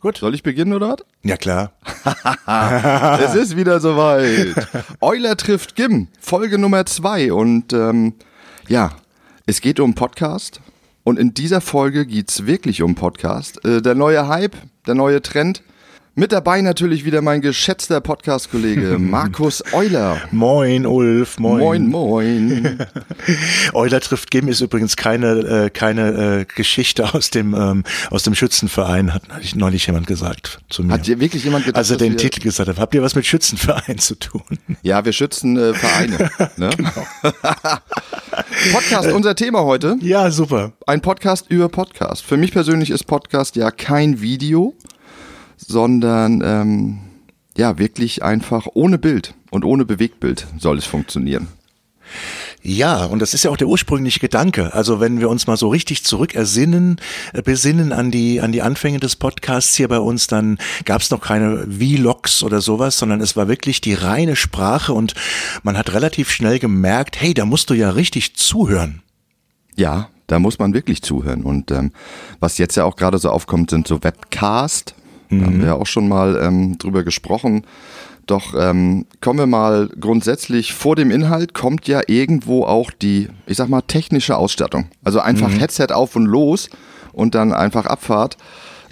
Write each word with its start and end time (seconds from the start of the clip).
Gut. 0.00 0.16
Soll 0.16 0.34
ich 0.34 0.42
beginnen 0.42 0.72
oder 0.72 0.88
was? 0.92 1.04
Ja, 1.22 1.36
klar. 1.36 1.72
es 3.20 3.34
ist 3.34 3.54
wieder 3.54 3.80
soweit. 3.80 4.54
Euler 5.02 5.36
trifft 5.36 5.76
Gim, 5.76 6.08
Folge 6.18 6.56
Nummer 6.56 6.86
zwei. 6.86 7.30
Und 7.30 7.74
ähm, 7.74 8.14
ja, 8.66 8.92
es 9.44 9.60
geht 9.60 9.78
um 9.78 9.94
Podcast. 9.94 10.62
Und 11.04 11.18
in 11.18 11.34
dieser 11.34 11.60
Folge 11.60 12.06
geht's 12.06 12.46
wirklich 12.46 12.82
um 12.82 12.94
Podcast. 12.94 13.62
Äh, 13.64 13.82
der 13.82 13.94
neue 13.94 14.26
Hype, 14.26 14.56
der 14.86 14.94
neue 14.94 15.20
Trend. 15.20 15.62
Mit 16.20 16.32
dabei 16.32 16.60
natürlich 16.60 17.06
wieder 17.06 17.22
mein 17.22 17.40
geschätzter 17.40 18.02
Podcast-Kollege 18.02 18.98
Markus 18.98 19.64
Euler. 19.72 20.20
Moin, 20.30 20.84
Ulf, 20.84 21.38
moin. 21.38 21.88
Moin, 21.88 21.88
moin. 21.88 22.78
Euler 23.72 24.02
trifft 24.02 24.30
Gim 24.30 24.46
ist 24.48 24.60
übrigens 24.60 24.96
keine, 24.96 25.30
äh, 25.30 25.70
keine 25.70 26.40
äh, 26.40 26.44
Geschichte 26.44 27.14
aus 27.14 27.30
dem, 27.30 27.54
ähm, 27.54 27.84
aus 28.10 28.22
dem 28.22 28.34
Schützenverein, 28.34 29.14
hat 29.14 29.22
neulich 29.54 29.86
jemand 29.86 30.08
gesagt 30.08 30.60
zu 30.68 30.84
mir. 30.84 30.92
Hat 30.92 31.06
dir 31.06 31.20
wirklich 31.20 31.42
jemand 31.42 31.64
gedacht, 31.64 31.78
Als 31.78 31.88
dass 31.88 31.96
den 31.96 32.18
Titel 32.18 32.42
gesagt 32.42 32.68
hat, 32.68 32.78
habt 32.78 32.94
ihr 32.94 33.00
was 33.00 33.14
mit 33.14 33.24
Schützenverein 33.24 33.96
zu 33.96 34.14
tun? 34.14 34.42
Ja, 34.82 35.02
wir 35.06 35.14
schützen 35.14 35.56
äh, 35.56 35.72
Vereine. 35.72 36.30
Ne? 36.58 36.68
Podcast, 38.72 39.10
unser 39.10 39.34
Thema 39.34 39.62
heute. 39.62 39.96
Ja, 40.02 40.30
super. 40.30 40.72
Ein 40.86 41.00
Podcast 41.00 41.46
über 41.48 41.70
Podcast. 41.70 42.22
Für 42.22 42.36
mich 42.36 42.52
persönlich 42.52 42.90
ist 42.90 43.06
Podcast 43.06 43.56
ja 43.56 43.70
kein 43.70 44.20
Video, 44.20 44.74
sondern 45.70 46.42
ähm, 46.44 46.98
ja 47.56 47.78
wirklich 47.78 48.22
einfach 48.22 48.66
ohne 48.74 48.98
Bild 48.98 49.34
und 49.50 49.64
ohne 49.64 49.84
Bewegtbild 49.84 50.46
soll 50.58 50.78
es 50.78 50.84
funktionieren. 50.84 51.48
Ja, 52.62 53.04
und 53.04 53.20
das 53.20 53.32
ist 53.32 53.44
ja 53.44 53.50
auch 53.50 53.56
der 53.56 53.68
ursprüngliche 53.68 54.20
Gedanke. 54.20 54.74
Also 54.74 55.00
wenn 55.00 55.20
wir 55.20 55.30
uns 55.30 55.46
mal 55.46 55.56
so 55.56 55.68
richtig 55.68 56.04
zurückersinnen, 56.04 57.00
äh, 57.32 57.40
besinnen 57.40 57.92
an 57.92 58.10
die 58.10 58.40
an 58.40 58.52
die 58.52 58.62
Anfänge 58.62 58.98
des 58.98 59.16
Podcasts 59.16 59.76
hier 59.76 59.88
bei 59.88 60.00
uns, 60.00 60.26
dann 60.26 60.58
gab 60.84 61.00
es 61.00 61.10
noch 61.10 61.20
keine 61.20 61.66
Vlogs 61.70 62.42
oder 62.42 62.60
sowas, 62.60 62.98
sondern 62.98 63.20
es 63.20 63.36
war 63.36 63.48
wirklich 63.48 63.80
die 63.80 63.94
reine 63.94 64.36
Sprache 64.36 64.92
und 64.92 65.14
man 65.62 65.78
hat 65.78 65.94
relativ 65.94 66.30
schnell 66.30 66.58
gemerkt, 66.58 67.20
hey, 67.20 67.32
da 67.32 67.46
musst 67.46 67.70
du 67.70 67.74
ja 67.74 67.90
richtig 67.90 68.34
zuhören. 68.34 69.02
Ja, 69.76 70.10
da 70.26 70.38
muss 70.38 70.58
man 70.58 70.74
wirklich 70.74 71.02
zuhören. 71.02 71.42
Und 71.42 71.70
ähm, 71.70 71.92
was 72.40 72.58
jetzt 72.58 72.76
ja 72.76 72.84
auch 72.84 72.96
gerade 72.96 73.18
so 73.18 73.30
aufkommt, 73.30 73.70
sind 73.70 73.88
so 73.88 74.02
Webcast. 74.02 74.94
Da 75.38 75.46
haben 75.46 75.58
wir 75.60 75.66
ja 75.68 75.74
auch 75.74 75.86
schon 75.86 76.08
mal 76.08 76.40
ähm, 76.42 76.76
drüber 76.78 77.04
gesprochen. 77.04 77.62
Doch 78.26 78.54
ähm, 78.56 79.06
kommen 79.20 79.38
wir 79.38 79.46
mal 79.46 79.88
grundsätzlich 79.98 80.72
vor 80.72 80.94
dem 80.96 81.10
Inhalt 81.10 81.54
kommt 81.54 81.88
ja 81.88 82.00
irgendwo 82.06 82.64
auch 82.64 82.90
die, 82.90 83.28
ich 83.46 83.56
sag 83.56 83.68
mal, 83.68 83.82
technische 83.82 84.36
Ausstattung. 84.36 84.86
Also 85.02 85.20
einfach 85.20 85.50
Headset 85.50 85.88
auf 85.90 86.14
und 86.16 86.26
los 86.26 86.70
und 87.12 87.34
dann 87.34 87.52
einfach 87.52 87.86
Abfahrt. 87.86 88.36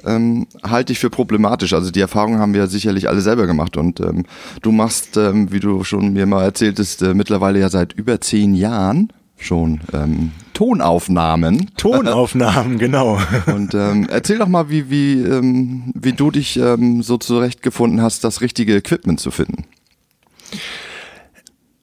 Ähm, 0.05 0.47
halte 0.63 0.93
ich 0.93 0.99
für 0.99 1.11
problematisch. 1.11 1.73
Also 1.73 1.91
die 1.91 2.01
Erfahrung 2.01 2.39
haben 2.39 2.55
wir 2.55 2.67
sicherlich 2.69 3.09
alle 3.09 3.21
selber 3.21 3.47
gemacht. 3.47 3.77
Und 3.77 4.01
ähm, 4.01 4.27
du 4.63 4.73
machst, 4.73 5.17
ähm, 5.17 5.53
wie 5.53 5.61
du 5.61 5.85
schon 5.85 6.13
mir 6.13 6.27
mal 6.27 6.45
erzähltest, 6.45 7.03
äh, 7.03 7.15
mittlerweile 7.15 7.61
ja 7.61 7.69
seit 7.69 7.93
über 7.93 8.21
zehn 8.21 8.55
Jahren 8.55 9.13
schon 9.37 9.81
ähm, 9.93 10.33
Tonaufnahmen. 10.59 11.71
Tonaufnahmen, 11.77 12.79
genau. 12.81 13.21
Und 13.47 13.75
ähm, 13.75 14.09
erzähl 14.11 14.39
doch 14.39 14.49
mal, 14.49 14.69
wie, 14.69 14.91
wie, 14.91 15.13
ähm, 15.23 15.93
wie 15.95 16.13
du 16.13 16.33
dich 16.33 16.57
ähm, 16.57 17.01
so 17.01 17.17
zurechtgefunden 17.17 18.03
hast, 18.03 18.25
das 18.25 18.41
richtige 18.41 18.75
Equipment 18.75 19.21
zu 19.21 19.31
finden. 19.31 19.67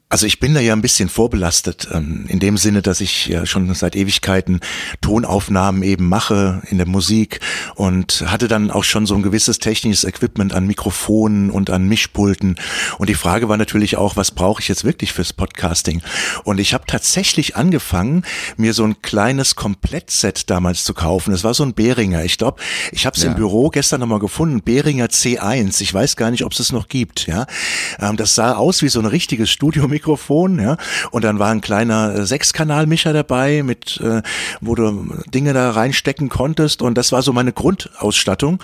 Also 0.08 0.28
ich 0.28 0.40
bin 0.40 0.54
da 0.54 0.60
ja 0.60 0.74
ein 0.74 0.84
bisschen 0.84 1.10
vorbelastet, 1.10 1.88
ähm, 1.92 2.26
in 2.28 2.40
dem 2.40 2.58
Sinne, 2.58 2.84
dass 2.84 3.02
ich 3.02 3.26
ja 3.26 3.48
schon 3.48 3.74
seit 3.74 3.96
Ewigkeiten 3.96 4.60
Tonaufnahmen 5.02 5.82
eben 5.82 6.08
mache 6.08 6.62
in 6.70 6.78
der 6.78 6.88
Musik 6.88 7.40
und 7.74 8.24
hatte 8.28 8.48
dann 8.48 8.70
auch 8.70 8.84
schon 8.84 9.08
so 9.08 9.16
ein 9.16 9.24
gewisses 9.24 9.58
technisches 9.58 10.04
Equipment 10.04 10.54
an 10.54 10.68
Mikrofonen 10.68 11.50
und 11.50 11.72
an 11.72 11.88
Mischpulten. 11.88 12.56
Und 13.00 13.10
die 13.10 13.16
Frage 13.16 13.50
war 13.50 13.58
natürlich 13.58 13.98
auch, 13.98 14.16
was 14.16 14.30
brauche 14.30 14.62
ich 14.62 14.68
jetzt 14.68 14.84
wirklich 14.84 15.12
fürs 15.12 15.34
Podcasting? 15.34 16.04
Und 16.44 16.60
ich 16.60 16.76
habe 16.76 16.84
tatsächlich 16.86 17.56
angefangen, 17.56 18.24
mir 18.58 18.76
so 18.76 18.84
ein 18.86 19.02
kleines 19.02 19.56
Komplettset 19.56 20.52
damals 20.52 20.84
zu 20.84 20.94
kaufen. 20.94 21.32
Das 21.32 21.44
war 21.44 21.56
so 21.56 21.64
ein 21.64 21.74
Behringer. 21.74 22.24
Ich 22.24 22.38
glaube, 22.38 22.62
ich 22.92 23.08
habe 23.08 23.18
es 23.18 23.24
Ja. 23.24 23.32
im 23.32 23.36
Büro 23.36 23.70
gestern 23.72 24.02
nochmal 24.02 24.20
gefunden, 24.20 24.62
Behringer 24.62 25.08
C1. 25.08 25.82
Ich 25.82 25.92
weiß 25.94 26.16
gar 26.16 26.30
nicht, 26.30 26.46
ob 26.46 26.52
es 26.54 26.60
es 26.60 26.72
noch 26.72 26.88
gibt. 26.90 27.26
Ja, 27.26 27.48
ähm, 28.00 28.18
Das 28.18 28.36
sah 28.36 28.54
aus 28.54 28.84
wie 28.84 28.90
so 28.90 29.00
ein 29.00 29.06
richtiges 29.08 29.50
Studiomikrofon. 29.96 30.60
Ja, 30.60 30.78
Und 31.12 31.24
dann 31.24 31.40
war 31.40 31.50
ein 31.52 31.62
kleiner 31.62 32.14
äh, 32.16 32.26
Sechskanalmischer 32.26 33.14
dabei, 33.14 33.64
mit 33.64 34.00
äh, 34.02 34.22
wo 34.62 34.76
du 34.76 35.08
Dinge 35.34 35.54
da 35.54 35.72
reinstecken 35.72 36.30
konntest. 36.30 36.82
Und 36.82 36.98
das 36.98 37.12
war 37.12 37.22
so 37.22 37.34
meine 37.34 37.54
Grundausstattung, 37.54 38.60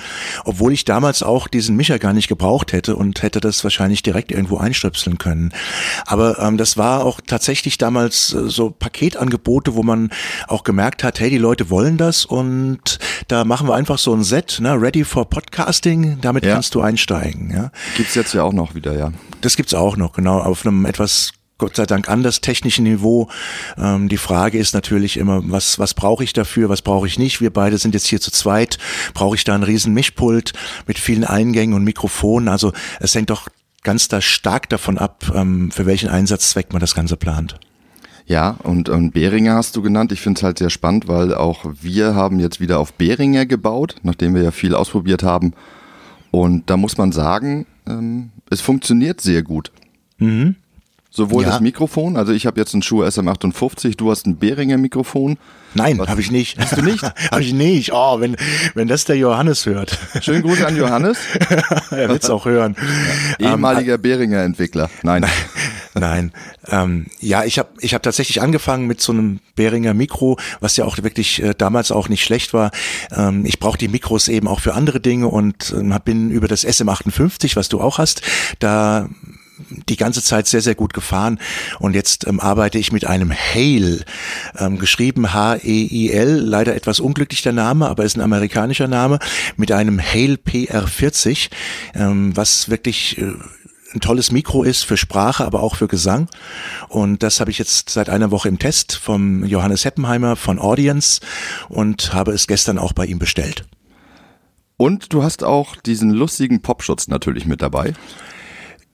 obwohl 0.45 0.73
ich 0.73 0.85
damals 0.85 1.23
auch 1.23 1.47
diesen 1.47 1.75
Mischer 1.75 1.99
gar 1.99 2.13
nicht 2.13 2.27
gebraucht 2.27 2.73
hätte 2.73 2.95
und 2.95 3.21
hätte 3.23 3.39
das 3.39 3.63
wahrscheinlich 3.63 4.03
direkt 4.03 4.31
irgendwo 4.31 4.57
einstöpseln 4.57 5.17
können. 5.17 5.53
Aber 6.05 6.39
ähm, 6.39 6.57
das 6.57 6.77
war 6.77 7.05
auch 7.05 7.19
tatsächlich 7.25 7.77
damals 7.77 8.33
äh, 8.33 8.49
so 8.49 8.69
Paketangebote, 8.71 9.75
wo 9.75 9.83
man 9.83 10.09
auch 10.47 10.63
gemerkt 10.63 11.03
hat, 11.03 11.19
hey, 11.19 11.29
die 11.29 11.37
Leute 11.37 11.69
wollen 11.69 11.97
das 11.97 12.25
und 12.25 12.99
da 13.27 13.45
machen 13.45 13.67
wir 13.67 13.75
einfach 13.75 13.97
so 13.97 14.13
ein 14.13 14.23
Set, 14.23 14.59
ne, 14.61 14.79
ready 14.79 15.03
for 15.03 15.29
Podcasting, 15.29 16.19
damit 16.21 16.45
Ja. 16.45 16.53
kannst 16.53 16.75
du 16.75 16.81
einsteigen. 16.81 17.51
Ja. 17.53 17.71
Gibt's 17.97 18.15
jetzt 18.15 18.33
ja 18.33 18.43
auch 18.43 18.53
noch 18.53 18.75
wieder, 18.75 18.97
ja. 18.97 19.11
Das 19.41 19.55
gibt's 19.55 19.73
auch 19.73 19.97
noch, 19.97 20.13
genau, 20.13 20.39
auf 20.39 20.65
einem 20.65 20.85
etwas 20.85 21.20
Gott 21.61 21.75
sei 21.75 21.85
Dank 21.85 22.09
anders 22.09 22.41
technischen 22.41 22.85
Niveau. 22.85 23.29
Ähm, 23.77 24.09
die 24.09 24.17
Frage 24.17 24.57
ist 24.57 24.73
natürlich 24.73 25.17
immer, 25.17 25.41
was, 25.43 25.77
was 25.77 25.93
brauche 25.93 26.23
ich 26.23 26.33
dafür, 26.33 26.69
was 26.69 26.81
brauche 26.81 27.05
ich 27.05 27.19
nicht? 27.19 27.39
Wir 27.39 27.51
beide 27.51 27.77
sind 27.77 27.93
jetzt 27.93 28.07
hier 28.07 28.19
zu 28.19 28.31
zweit. 28.31 28.79
Brauche 29.13 29.35
ich 29.35 29.43
da 29.43 29.53
einen 29.53 29.61
riesen 29.61 29.93
Mischpult 29.93 30.53
mit 30.87 30.97
vielen 30.97 31.23
Eingängen 31.23 31.75
und 31.75 31.83
Mikrofonen? 31.83 32.49
Also 32.49 32.73
es 32.99 33.13
hängt 33.13 33.29
doch 33.29 33.47
ganz 33.83 34.07
da 34.07 34.21
stark 34.21 34.69
davon 34.69 34.97
ab, 34.97 35.31
ähm, 35.35 35.69
für 35.69 35.85
welchen 35.85 36.09
Einsatzzweck 36.09 36.73
man 36.73 36.79
das 36.79 36.95
Ganze 36.95 37.15
plant. 37.15 37.59
Ja, 38.25 38.57
und, 38.63 38.89
und 38.89 39.11
Behringer 39.11 39.53
hast 39.53 39.75
du 39.75 39.83
genannt. 39.83 40.11
Ich 40.11 40.21
finde 40.21 40.39
es 40.39 40.43
halt 40.43 40.57
sehr 40.57 40.71
spannend, 40.71 41.07
weil 41.07 41.35
auch 41.35 41.63
wir 41.79 42.15
haben 42.15 42.39
jetzt 42.39 42.59
wieder 42.59 42.79
auf 42.79 42.93
Behringer 42.93 43.45
gebaut, 43.45 43.97
nachdem 44.01 44.33
wir 44.33 44.41
ja 44.41 44.51
viel 44.51 44.73
ausprobiert 44.73 45.21
haben. 45.21 45.53
Und 46.31 46.71
da 46.71 46.77
muss 46.77 46.97
man 46.97 47.11
sagen, 47.11 47.67
ähm, 47.87 48.31
es 48.49 48.61
funktioniert 48.61 49.21
sehr 49.21 49.43
gut. 49.43 49.71
Sowohl 51.13 51.43
Ja. 51.43 51.49
das 51.49 51.59
Mikrofon, 51.59 52.15
also 52.15 52.31
ich 52.31 52.45
habe 52.45 52.57
jetzt 52.59 52.73
ein 52.73 52.81
Shure 52.81 53.05
SM58, 53.09 53.97
du 53.97 54.09
hast 54.11 54.25
ein 54.25 54.37
Behringer 54.37 54.77
Mikrofon. 54.77 55.37
Nein, 55.73 55.99
habe 56.05 56.21
ich 56.21 56.31
nicht. 56.31 56.57
Hast 56.57 56.77
du 56.77 56.81
nicht? 56.81 57.03
habe 57.31 57.41
ich 57.41 57.53
nicht. 57.53 57.91
Oh, 57.93 58.19
wenn, 58.21 58.37
wenn 58.75 58.87
das 58.87 59.03
der 59.05 59.17
Johannes 59.17 59.65
hört. 59.65 59.97
Schönen 60.21 60.41
Gruß 60.41 60.61
an 60.63 60.75
Johannes, 60.77 61.17
er 61.91 62.07
wird's 62.09 62.29
auch 62.29 62.45
hören. 62.45 62.75
ehemaliger 63.39 63.97
Behringer 63.97 64.41
Entwickler. 64.43 64.89
Nein. 65.03 65.25
Nein, 65.93 66.31
ähm, 66.69 67.07
ja, 67.19 67.43
ich 67.43 67.59
habe 67.59 67.67
ich 67.81 67.93
hab 67.93 68.01
tatsächlich 68.01 68.41
angefangen 68.41 68.87
mit 68.87 69.01
so 69.01 69.11
einem 69.11 69.41
Behringer 69.57 69.93
Mikro, 69.93 70.37
was 70.61 70.77
ja 70.77 70.85
auch 70.85 70.97
wirklich 71.03 71.43
äh, 71.43 71.53
damals 71.57 71.91
auch 71.91 72.07
nicht 72.07 72.23
schlecht 72.23 72.53
war. 72.53 72.71
Ähm, 73.13 73.45
ich 73.45 73.59
brauche 73.59 73.77
die 73.77 73.89
Mikros 73.89 74.29
eben 74.29 74.47
auch 74.47 74.61
für 74.61 74.73
andere 74.73 75.01
Dinge 75.01 75.27
und 75.27 75.73
ähm, 75.77 75.93
hab- 75.93 76.05
bin 76.05 76.31
über 76.31 76.47
das 76.47 76.65
SM58, 76.65 77.57
was 77.57 77.67
du 77.67 77.81
auch 77.81 77.97
hast, 77.97 78.21
da 78.59 79.09
die 79.89 79.97
ganze 79.97 80.23
Zeit 80.23 80.47
sehr, 80.47 80.61
sehr 80.61 80.75
gut 80.75 80.93
gefahren. 80.93 81.39
Und 81.79 81.95
jetzt 81.95 82.27
ähm, 82.27 82.39
arbeite 82.39 82.77
ich 82.77 82.91
mit 82.91 83.05
einem 83.05 83.31
Hail, 83.31 84.05
ähm, 84.57 84.77
geschrieben 84.77 85.33
H-E-I-L, 85.33 86.39
leider 86.39 86.75
etwas 86.75 86.99
unglücklich 86.99 87.41
der 87.41 87.53
Name, 87.53 87.87
aber 87.89 88.03
ist 88.03 88.17
ein 88.17 88.21
amerikanischer 88.21 88.87
Name, 88.87 89.19
mit 89.57 89.71
einem 89.71 89.99
Hail 89.99 90.37
PR40, 90.45 91.49
ähm, 91.95 92.35
was 92.35 92.69
wirklich 92.69 93.17
äh, 93.17 93.33
ein 93.93 93.99
tolles 93.99 94.31
Mikro 94.31 94.63
ist 94.63 94.83
für 94.83 94.97
Sprache, 94.97 95.45
aber 95.45 95.61
auch 95.61 95.75
für 95.75 95.87
Gesang. 95.87 96.29
Und 96.87 97.23
das 97.23 97.39
habe 97.39 97.51
ich 97.51 97.57
jetzt 97.57 97.89
seit 97.89 98.09
einer 98.09 98.31
Woche 98.31 98.47
im 98.47 98.59
Test 98.59 98.95
vom 98.95 99.45
Johannes 99.45 99.85
Heppenheimer 99.85 100.35
von 100.35 100.59
Audience 100.59 101.19
und 101.69 102.13
habe 102.13 102.31
es 102.31 102.47
gestern 102.47 102.77
auch 102.77 102.93
bei 102.93 103.05
ihm 103.05 103.19
bestellt. 103.19 103.65
Und 104.77 105.13
du 105.13 105.23
hast 105.23 105.43
auch 105.43 105.75
diesen 105.75 106.09
lustigen 106.09 106.61
Popschutz 106.61 107.07
natürlich 107.07 107.45
mit 107.45 107.61
dabei. 107.61 107.93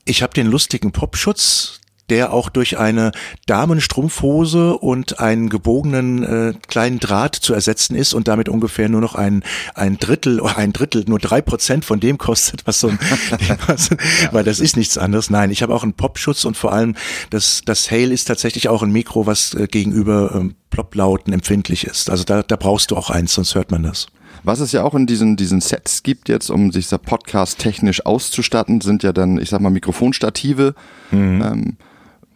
Ich 0.08 0.24
habe 0.24 0.34
den 0.34 0.48
lustigen 0.48 0.94
Popschutz, 0.94 1.82
der 2.10 2.32
auch 2.32 2.48
durch 2.48 2.78
eine 2.78 3.12
Damenstrumpfhose 3.46 4.78
und 4.78 5.20
einen 5.20 5.50
gebogenen 5.50 6.24
äh, 6.24 6.54
kleinen 6.70 7.00
Draht 7.00 7.36
zu 7.36 7.54
ersetzen 7.54 7.94
ist 7.94 8.14
und 8.14 8.30
damit 8.30 8.48
ungefähr 8.48 8.88
nur 8.88 9.02
noch 9.02 9.16
ein, 9.16 9.44
ein 9.76 9.98
Drittel, 9.98 10.42
ein 10.56 10.72
Drittel, 10.72 11.04
nur 11.08 11.20
drei 11.20 11.42
Prozent 11.42 11.84
von 11.84 12.00
dem 12.00 12.18
kostet, 12.18 12.66
was 12.66 12.80
so 12.80 12.88
ein, 12.88 13.00
was, 13.68 13.90
weil 14.32 14.46
das 14.46 14.62
ist 14.62 14.78
nichts 14.78 14.98
anderes. 14.98 15.30
Nein, 15.30 15.52
ich 15.52 15.62
habe 15.62 15.76
auch 15.76 15.84
einen 15.84 15.94
Popschutz 15.94 16.46
und 16.46 16.56
vor 16.56 16.72
allem 16.72 16.96
das, 17.30 17.64
das 17.66 17.92
Hail 17.92 18.14
ist 18.14 18.26
tatsächlich 18.26 18.70
auch 18.70 18.84
ein 18.84 18.92
Mikro, 18.92 19.26
was 19.26 19.54
äh, 19.56 19.68
gegenüber 19.68 20.32
ähm, 20.34 20.56
Plopplauten 20.70 21.34
empfindlich 21.34 21.84
ist. 21.84 22.10
Also 22.10 22.24
da, 22.24 22.44
da 22.44 22.56
brauchst 22.56 22.92
du 22.92 22.96
auch 22.96 23.10
eins, 23.10 23.34
sonst 23.34 23.56
hört 23.56 23.72
man 23.72 23.84
das. 23.84 24.08
Was 24.44 24.60
es 24.60 24.72
ja 24.72 24.84
auch 24.84 24.96
in 24.96 25.06
diesen, 25.08 25.36
diesen 25.36 25.62
Sets 25.62 26.04
gibt 26.04 26.30
jetzt, 26.30 26.50
um 26.50 26.72
sich 26.72 26.88
so 26.88 26.98
Podcast 26.98 27.60
technisch 27.60 28.06
auszustatten, 28.06 28.82
sind 28.82 29.04
ja 29.04 29.12
dann, 29.14 29.38
ich 29.40 29.50
sag 29.50 29.62
mal, 29.62 29.70
Mikrofonstative. 29.70 30.74
Ähm, 31.12 31.78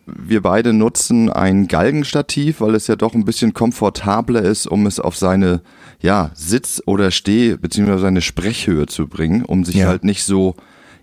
wir 0.05 0.41
beide 0.41 0.73
nutzen 0.73 1.29
ein 1.29 1.67
Galgenstativ, 1.67 2.59
weil 2.59 2.75
es 2.75 2.87
ja 2.87 2.95
doch 2.95 3.13
ein 3.13 3.23
bisschen 3.25 3.53
komfortabler 3.53 4.41
ist, 4.41 4.67
um 4.67 4.85
es 4.87 4.99
auf 4.99 5.15
seine 5.15 5.61
ja, 6.01 6.31
Sitz 6.33 6.81
oder 6.85 7.11
Steh, 7.11 7.55
beziehungsweise 7.55 8.07
eine 8.07 8.21
Sprechhöhe 8.21 8.87
zu 8.87 9.07
bringen, 9.07 9.45
um 9.45 9.63
sich 9.63 9.75
Ja. 9.75 9.87
halt 9.87 10.03
nicht 10.03 10.23
so 10.23 10.55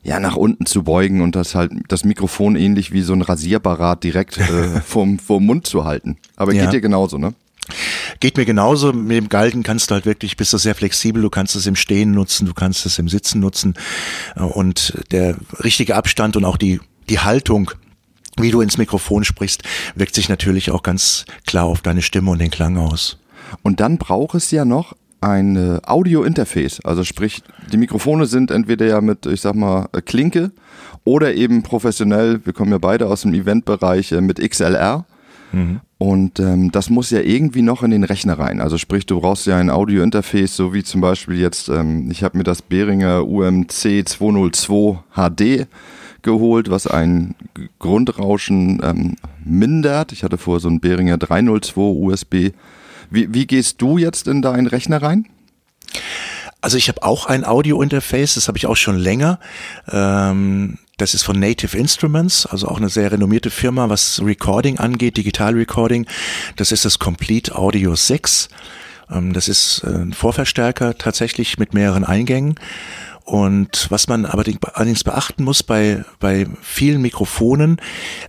ja, 0.02 0.20
nach 0.20 0.36
unten 0.36 0.64
zu 0.66 0.84
beugen 0.84 1.22
und 1.22 1.36
das 1.36 1.54
halt 1.54 1.72
das 1.88 2.04
Mikrofon 2.04 2.56
ähnlich 2.56 2.92
wie 2.92 3.02
so 3.02 3.12
ein 3.12 3.22
Rasierapparat 3.22 4.04
direkt 4.04 4.38
äh, 4.38 4.80
vom, 4.84 5.18
vom 5.18 5.44
Mund 5.46 5.66
zu 5.66 5.84
halten. 5.84 6.16
Aber 6.36 6.52
Ja. 6.54 6.64
geht 6.64 6.72
dir 6.74 6.80
genauso, 6.80 7.18
ne? 7.18 7.34
Geht 8.20 8.36
mir 8.36 8.44
genauso. 8.44 8.92
Mit 8.92 9.16
dem 9.16 9.28
Galgen 9.28 9.62
kannst 9.62 9.90
du 9.90 9.94
halt 9.94 10.06
wirklich, 10.06 10.36
bist 10.36 10.52
du 10.52 10.58
sehr 10.58 10.74
flexibel. 10.74 11.22
Du 11.22 11.30
kannst 11.30 11.56
es 11.56 11.66
im 11.66 11.76
Stehen 11.76 12.12
nutzen, 12.12 12.46
du 12.46 12.54
kannst 12.54 12.86
es 12.86 12.98
im 12.98 13.08
Sitzen 13.08 13.40
nutzen. 13.40 13.74
Äh, 14.36 14.42
Und 14.42 14.94
der 15.10 15.36
richtige 15.62 15.96
Abstand 15.96 16.36
und 16.36 16.44
auch 16.44 16.56
die, 16.56 16.80
die 17.08 17.20
Haltung, 17.20 17.70
wie 18.36 18.50
du 18.50 18.60
ins 18.60 18.78
Mikrofon 18.78 19.24
sprichst, 19.24 19.62
wirkt 19.94 20.14
sich 20.14 20.28
natürlich 20.28 20.70
auch 20.70 20.82
ganz 20.82 21.24
klar 21.46 21.64
auf 21.64 21.80
deine 21.82 22.02
Stimme 22.02 22.30
und 22.30 22.38
den 22.38 22.50
Klang 22.50 22.76
aus. 22.76 23.18
Und 23.62 23.80
dann 23.80 23.98
braucht 23.98 24.34
es 24.34 24.50
ja 24.50 24.64
noch 24.64 24.94
ein 25.20 25.56
äh, 25.56 25.80
Audio-Interface. 25.84 26.80
Also 26.84 27.04
sprich, 27.04 27.42
die 27.72 27.76
Mikrofone 27.76 28.26
sind 28.26 28.50
entweder 28.50 28.86
ja 28.86 29.00
mit, 29.00 29.26
ich 29.26 29.40
sag 29.40 29.54
mal, 29.54 29.88
äh, 29.92 30.00
Klinke 30.00 30.52
oder 31.04 31.34
eben 31.34 31.62
professionell, 31.62 32.40
wir 32.44 32.52
kommen 32.52 32.70
ja 32.70 32.78
beide 32.78 33.06
aus 33.06 33.22
dem 33.22 33.34
Eventbereich, 33.34 34.12
mit 34.12 34.38
XLR. 34.38 35.06
Und 35.98 36.38
ähm, 36.38 36.70
das 36.70 36.90
muss 36.90 37.10
ja 37.10 37.20
irgendwie 37.20 37.62
noch 37.62 37.82
in 37.82 37.90
den 37.90 38.04
Rechner 38.04 38.38
rein. 38.38 38.60
Also 38.60 38.78
sprich, 38.78 39.06
du 39.06 39.20
brauchst 39.20 39.46
ja 39.46 39.56
ein 39.56 39.70
Audio-Interface, 39.70 40.54
so 40.54 40.72
wie 40.72 40.84
zum 40.84 41.00
Beispiel 41.00 41.40
jetzt, 41.40 41.68
ähm, 41.68 42.10
ich 42.10 42.22
habe 42.22 42.38
mir 42.38 42.44
das 42.44 42.62
Behringer 42.62 43.26
UMC 43.26 44.06
202 44.06 45.00
HD 45.14 45.66
geholt, 46.22 46.70
was 46.70 46.86
ein 46.86 47.34
Grundrauschen 47.78 48.80
ähm, 48.82 49.16
mindert. 49.44 50.12
Ich 50.12 50.22
hatte 50.22 50.38
vorher 50.38 50.60
so 50.60 50.68
ein 50.68 50.80
Behringer 50.80 51.18
302 51.18 51.80
USB. 51.80 52.34
Wie, 53.10 53.32
wie 53.32 53.46
gehst 53.46 53.80
du 53.80 53.98
jetzt 53.98 54.28
in 54.28 54.42
deinen 54.42 54.66
Rechner 54.66 55.02
rein? 55.02 55.26
Also 56.60 56.76
ich 56.76 56.88
habe 56.88 57.02
auch 57.02 57.26
ein 57.26 57.44
Audio-Interface, 57.44 58.34
das 58.34 58.48
habe 58.48 58.58
ich 58.58 58.66
auch 58.66 58.76
schon 58.76 58.98
länger. 58.98 59.38
Ähm, 59.90 60.78
das 60.98 61.14
ist 61.14 61.22
von 61.22 61.38
Native 61.38 61.78
Instruments, 61.78 62.44
also 62.44 62.68
auch 62.68 62.76
eine 62.76 62.88
sehr 62.88 63.10
renommierte 63.10 63.50
Firma, 63.50 63.88
was 63.88 64.20
Recording 64.22 64.78
angeht, 64.78 65.16
Digital 65.16 65.54
Recording. 65.54 66.06
Das 66.56 66.72
ist 66.72 66.84
das 66.84 66.98
Complete 66.98 67.56
Audio 67.56 67.94
6. 67.94 68.48
Ähm, 69.10 69.32
das 69.32 69.48
ist 69.48 69.82
äh, 69.84 69.90
ein 69.90 70.12
Vorverstärker 70.12 70.98
tatsächlich 70.98 71.58
mit 71.58 71.72
mehreren 71.72 72.04
Eingängen. 72.04 72.56
Und 73.28 73.90
was 73.90 74.08
man 74.08 74.24
aber 74.24 74.42
allerdings 74.72 75.04
beachten 75.04 75.44
muss 75.44 75.62
bei, 75.62 76.02
bei 76.18 76.46
vielen 76.62 77.02
Mikrofonen, 77.02 77.76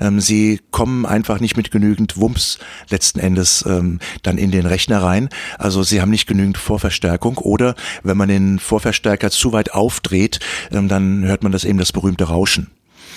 ähm, 0.02 0.20
sie 0.20 0.60
kommen 0.72 1.06
einfach 1.06 1.40
nicht 1.40 1.56
mit 1.56 1.72
genügend 1.72 2.18
Wumms 2.18 2.60
letzten 2.90 3.20
Endes 3.20 3.64
ähm, 3.66 4.00
dann 4.24 4.38
in 4.38 4.52
den 4.52 4.66
Rechner 4.66 5.02
rein. 5.02 5.30
Also 5.58 5.84
sie 5.84 6.02
haben 6.02 6.10
nicht 6.10 6.28
genügend 6.28 6.58
Vorverstärkung 6.58 7.38
oder 7.38 7.76
wenn 8.04 8.18
man 8.18 8.28
den 8.28 8.60
Vorverstärker 8.60 9.32
zu 9.32 9.54
weit 9.54 9.72
aufdreht, 9.72 10.42
ähm, 10.70 10.90
dann 10.90 11.24
hört 11.24 11.44
man 11.44 11.54
das 11.54 11.64
eben 11.64 11.80
das 11.80 11.94
berühmte 11.94 12.26
Rauschen. 12.26 12.68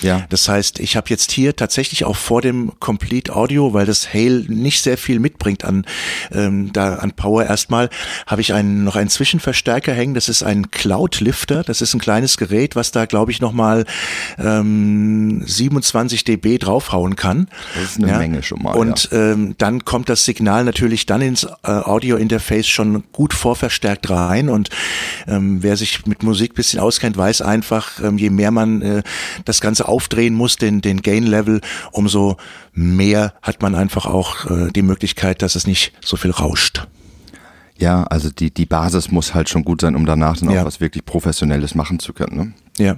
Ja. 0.03 0.27
Das 0.29 0.49
heißt, 0.49 0.81
ich 0.81 0.97
habe 0.97 1.09
jetzt 1.11 1.33
hier 1.33 1.57
tatsächlich 1.57 2.05
auch 2.05 2.17
vor 2.17 2.43
dem 2.43 2.73
Complete 2.81 3.35
Audio, 3.35 3.73
weil 3.73 3.87
das 3.87 4.13
Hail 4.13 4.45
nicht 4.49 4.83
sehr 4.83 4.99
viel 4.99 5.19
mitbringt 5.19 5.65
an 5.65 5.85
ähm, 6.31 6.73
da 6.73 6.97
an 6.97 7.13
Power 7.13 7.45
erstmal, 7.45 7.91
habe 8.27 8.41
ich 8.41 8.53
einen 8.53 8.85
noch 8.85 8.97
einen 8.97 9.09
Zwischenverstärker 9.09 9.93
hängen. 9.93 10.15
Das 10.15 10.29
ist 10.29 10.43
ein 10.43 10.71
Cloud 10.71 11.21
Lifter. 11.21 11.63
Das 11.63 11.81
ist 11.81 11.95
ein 11.95 12.01
kleines 12.01 12.37
Gerät, 12.37 12.77
was 12.77 12.93
da 12.93 13.07
glaube 13.07 13.31
ich 13.31 13.41
noch 13.41 13.53
mal 13.53 13.85
ähm, 14.39 15.43
27 15.47 16.25
dB 16.25 16.59
draufhauen 16.59 17.17
kann. 17.17 17.49
Das 17.75 17.93
ist 17.93 18.03
eine 18.03 18.19
Menge 18.19 18.43
schon 18.43 18.63
mal, 18.63 18.77
Und 18.77 19.09
ähm, 19.13 19.55
dann 19.59 19.85
kommt 19.85 20.09
das 20.09 20.25
Signal 20.25 20.65
natürlich 20.65 21.07
dann 21.07 21.21
ins 21.21 21.45
äh, 21.45 21.71
Audio 21.71 22.17
Interface 22.17 22.67
schon 22.67 23.05
gut 23.13 23.35
vorverstärkt 23.35 24.11
rein. 24.11 24.49
Und 24.49 24.71
ähm, 25.27 25.63
wer 25.63 25.77
sich 25.77 26.07
mit 26.07 26.23
Musik 26.23 26.55
bisschen 26.55 26.81
auskennt, 26.81 27.17
weiß 27.17 27.43
einfach, 27.43 28.03
ähm, 28.03 28.19
je 28.19 28.31
mehr 28.31 28.51
man 28.51 28.83
äh, 28.83 29.03
das 29.45 29.61
Ganze 29.61 29.89
aufdrehen 29.93 30.35
muss, 30.35 30.57
den, 30.57 30.81
den 30.81 31.03
Gain-Level, 31.03 31.61
umso 31.93 32.37
mehr 32.73 33.35
hat 33.43 33.63
man 33.63 33.75
einfach 33.75 34.07
auch 34.07 34.51
äh, 34.51 34.73
die 34.73 34.83
Möglichkeit, 34.83 35.43
dass 35.43 35.55
es 35.55 35.67
nicht 35.67 35.93
so 36.05 36.17
viel 36.17 36.31
rauscht. 36.33 36.87
Ja, 37.83 38.05
also 38.05 38.31
die, 38.31 38.55
die 38.55 38.65
Basis 38.65 39.11
muss 39.11 39.35
halt 39.35 39.49
schon 39.49 39.65
gut 39.65 39.81
sein, 39.81 39.97
um 39.97 40.07
danach 40.07 40.37
dann 40.39 40.51
Ja. 40.51 40.63
auch 40.63 40.67
was 40.67 40.81
wirklich 40.81 41.05
Professionelles 41.05 41.75
machen 41.75 41.99
zu 41.99 42.13
können. 42.13 42.37
Ne? 42.37 42.53
Ja. 42.79 42.97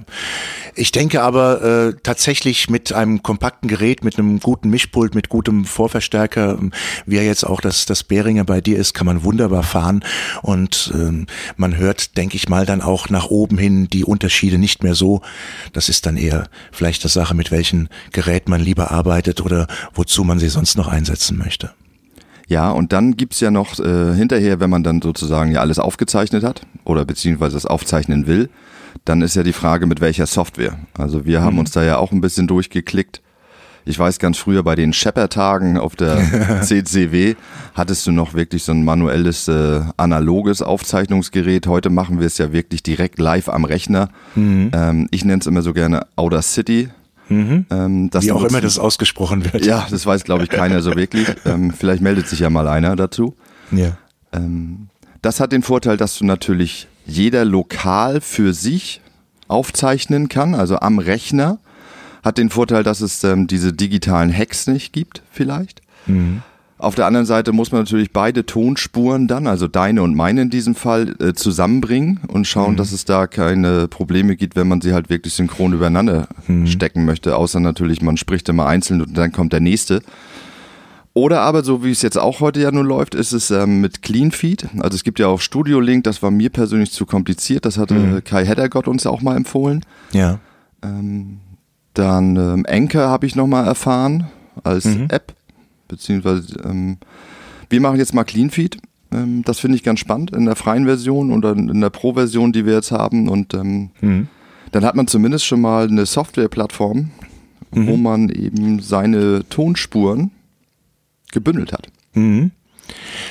Ich 0.75 0.91
denke 0.91 1.23
aber 1.23 1.63
äh, 1.63 1.93
tatsächlich 2.03 2.69
mit 2.69 2.93
einem 2.93 3.23
kompakten 3.23 3.67
Gerät, 3.67 4.03
mit 4.03 4.19
einem 4.19 4.39
guten 4.39 4.69
Mischpult, 4.69 5.15
mit 5.15 5.27
gutem 5.27 5.65
Vorverstärker, 5.65 6.59
ähm, 6.59 6.71
wie 7.07 7.17
er 7.17 7.25
jetzt 7.25 7.45
auch 7.45 7.61
das, 7.61 7.87
das 7.87 8.03
Behringer 8.03 8.43
bei 8.43 8.61
dir 8.61 8.77
ist, 8.77 8.93
kann 8.93 9.07
man 9.07 9.23
wunderbar 9.23 9.63
fahren 9.63 10.05
und 10.43 10.91
ähm, 10.93 11.25
man 11.57 11.77
hört, 11.77 12.15
denke 12.15 12.35
ich 12.35 12.47
mal, 12.47 12.67
dann 12.67 12.81
auch 12.83 13.09
nach 13.09 13.25
oben 13.31 13.57
hin 13.57 13.87
die 13.89 14.05
Unterschiede 14.05 14.59
nicht 14.59 14.83
mehr 14.83 14.93
so. 14.93 15.21
Das 15.73 15.89
ist 15.89 16.05
dann 16.05 16.15
eher 16.15 16.47
vielleicht 16.71 17.03
das 17.03 17.13
Sache, 17.13 17.33
mit 17.33 17.49
welchem 17.49 17.87
Gerät 18.11 18.47
man 18.49 18.61
lieber 18.61 18.91
arbeitet 18.91 19.41
oder 19.41 19.65
wozu 19.95 20.23
man 20.23 20.37
sie 20.37 20.49
sonst 20.49 20.77
noch 20.77 20.87
einsetzen 20.87 21.39
möchte. 21.39 21.71
Ja, 22.47 22.71
und 22.71 22.93
dann 22.93 23.17
gibt's 23.17 23.39
ja 23.39 23.51
noch 23.51 23.79
äh, 23.79 24.13
hinterher, 24.13 24.59
wenn 24.59 24.69
man 24.69 24.83
dann 24.83 25.01
sozusagen 25.01 25.51
ja 25.51 25.61
alles 25.61 25.79
aufgezeichnet 25.79 26.43
hat 26.43 26.61
oder 26.83 27.05
beziehungsweise 27.05 27.57
es 27.57 27.65
aufzeichnen 27.65 28.27
will, 28.27 28.49
dann 29.03 29.21
ist 29.21 29.35
ja 29.35 29.43
die 29.43 29.53
Frage, 29.53 29.87
mit 29.87 29.99
welcher 29.99 30.25
Software. 30.25 30.77
Also 30.97 31.25
wir 31.25 31.41
haben 31.41 31.59
uns 31.59 31.71
da 31.71 31.83
ja 31.83 31.97
auch 31.97 32.11
ein 32.11 32.21
bisschen 32.21 32.47
durchgeklickt. 32.47 33.21
Ich 33.87 33.99
weiß 33.99 34.17
ganz 34.17 34.39
früher 34.39 34.63
bei 34.63 34.75
den 34.75 34.93
Shepper-Tagen 34.93 35.77
auf 35.77 35.95
der 35.95 36.61
CCW 36.61 37.35
hattest 37.75 38.07
du 38.07 38.11
noch 38.11 38.33
wirklich 38.33 38.63
so 38.63 38.71
ein 38.71 38.83
manuelles, 38.83 39.47
äh, 39.47 39.81
analoges 39.97 40.63
Aufzeichnungsgerät. 40.63 41.67
Heute 41.67 41.91
machen 41.91 42.19
wir 42.19 42.25
es 42.25 42.39
ja 42.39 42.51
wirklich 42.51 42.81
direkt 42.81 43.19
live 43.19 43.47
am 43.47 43.63
Rechner. 43.63 44.09
Ähm, 44.73 45.07
ich 45.11 45.23
nenne 45.23 45.39
es 45.39 45.47
immer 45.47 45.61
so 45.61 45.73
gerne 45.73 46.07
Audacity. 47.29 47.65
Ähm, 47.69 48.09
Wie 48.13 48.31
auch 48.31 48.43
immer 48.43 48.61
das 48.61 48.79
ausgesprochen 48.79 49.51
wird. 49.51 49.65
Ja, 49.65 49.87
das 49.89 50.05
weiß 50.05 50.23
glaube 50.23 50.43
ich 50.43 50.49
keiner 50.49 50.81
so 50.81 50.95
wirklich. 50.95 51.27
Ähm, 51.45 51.71
vielleicht 51.71 52.01
meldet 52.01 52.27
sich 52.27 52.39
ja 52.39 52.49
mal 52.49 52.67
einer 52.67 52.95
dazu. 52.95 53.35
ja. 53.71 53.97
Ähm, 54.33 54.87
das 55.21 55.39
hat 55.39 55.51
den 55.51 55.63
Vorteil, 55.63 55.97
dass 55.97 56.17
du 56.19 56.25
natürlich 56.25 56.87
jeder 57.05 57.45
lokal 57.45 58.21
für 58.21 58.53
sich 58.53 59.01
aufzeichnen 59.47 60.29
kann, 60.29 60.53
also 60.53 60.77
am 60.77 60.99
Rechner. 60.99 61.57
Hat 62.23 62.37
den 62.37 62.49
Vorteil, 62.49 62.83
dass 62.83 63.01
es 63.01 63.23
ähm, 63.23 63.47
diese 63.47 63.73
digitalen 63.73 64.35
Hacks 64.35 64.67
nicht 64.67 64.93
gibt, 64.93 65.21
vielleicht. 65.31 65.81
Auf 66.77 66.95
der 66.95 67.05
anderen 67.05 67.25
Seite 67.25 67.53
muss 67.53 67.71
man 67.71 67.81
natürlich 67.81 68.11
beide 68.11 68.45
Tonspuren 68.45 69.27
dann, 69.27 69.47
also 69.47 69.69
deine 69.69 70.03
und 70.03 70.13
meine 70.13 70.41
in 70.41 70.49
diesem 70.49 70.75
Fall, 70.75 71.15
äh, 71.19 71.33
zusammenbringen 71.33 72.19
und 72.27 72.47
schauen, 72.47 72.75
dass 72.75 72.91
es 72.91 73.05
da 73.05 73.27
keine 73.27 73.87
Probleme 73.87 74.35
gibt, 74.35 74.57
wenn 74.57 74.67
man 74.67 74.81
sie 74.81 74.93
halt 74.93 75.09
wirklich 75.09 75.33
synchron 75.33 75.71
übereinander 75.71 76.27
stecken 76.65 77.05
möchte. 77.05 77.37
Außer 77.37 77.61
natürlich, 77.61 78.01
man 78.01 78.17
spricht 78.17 78.49
immer 78.49 78.65
einzeln 78.65 79.01
und 79.01 79.17
dann 79.17 79.31
kommt 79.31 79.53
der 79.53 79.61
nächste. 79.61 80.01
Oder 81.13 81.39
aber, 81.39 81.63
so 81.63 81.81
wie 81.85 81.91
es 81.91 82.01
jetzt 82.01 82.17
auch 82.17 82.41
heute 82.41 82.59
ja 82.59 82.71
nun 82.71 82.85
läuft, 82.85 83.15
ist 83.15 83.31
es 83.31 83.49
ähm, 83.51 83.79
mit 83.79 84.01
CleanFeed. 84.01 84.67
Also 84.79 84.95
es 84.95 85.05
gibt 85.05 85.17
ja 85.17 85.27
auch 85.27 85.39
Studio 85.39 85.79
Link, 85.79 86.03
das 86.03 86.21
war 86.21 86.29
mir 86.29 86.49
persönlich 86.49 86.91
zu 86.91 87.05
kompliziert. 87.05 87.63
Das 87.63 87.77
hatte 87.77 87.95
äh, 87.95 88.21
Kai 88.21 88.45
Heddergott 88.45 88.89
uns 88.89 89.07
auch 89.07 89.21
mal 89.21 89.37
empfohlen. 89.37 89.81
Ja. 90.11 90.39
Dann 90.81 91.39
ähm, 92.35 92.65
Anchor 92.67 93.03
habe 93.03 93.25
ich 93.25 93.37
nochmal 93.37 93.65
erfahren 93.65 94.27
als 94.61 94.85
App, 95.07 95.33
beziehungsweise 95.87 96.57
ähm, 96.63 96.97
wir 97.69 97.81
machen 97.81 97.97
jetzt 97.97 98.13
mal 98.13 98.23
CleanFeed. 98.23 98.77
Ähm, 99.11 99.43
das 99.43 99.59
finde 99.59 99.77
ich 99.77 99.83
ganz 99.83 99.99
spannend 99.99 100.31
in 100.35 100.45
der 100.45 100.55
freien 100.55 100.85
Version 100.85 101.31
oder 101.31 101.51
in 101.51 101.81
der 101.81 101.89
Pro-Version, 101.89 102.51
die 102.53 102.65
wir 102.65 102.73
jetzt 102.73 102.91
haben. 102.91 103.27
Und 103.29 103.53
ähm, 103.53 103.89
dann 104.71 104.85
hat 104.85 104.95
man 104.95 105.07
zumindest 105.07 105.45
schon 105.45 105.61
mal 105.61 105.87
eine 105.87 106.05
Softwareplattform, 106.05 107.11
wo 107.71 107.97
man 107.97 108.29
eben 108.29 108.79
seine 108.81 109.47
Tonspuren 109.49 110.31
gebündelt 111.31 111.73
hat. 111.73 111.87
Mhm. 112.13 112.51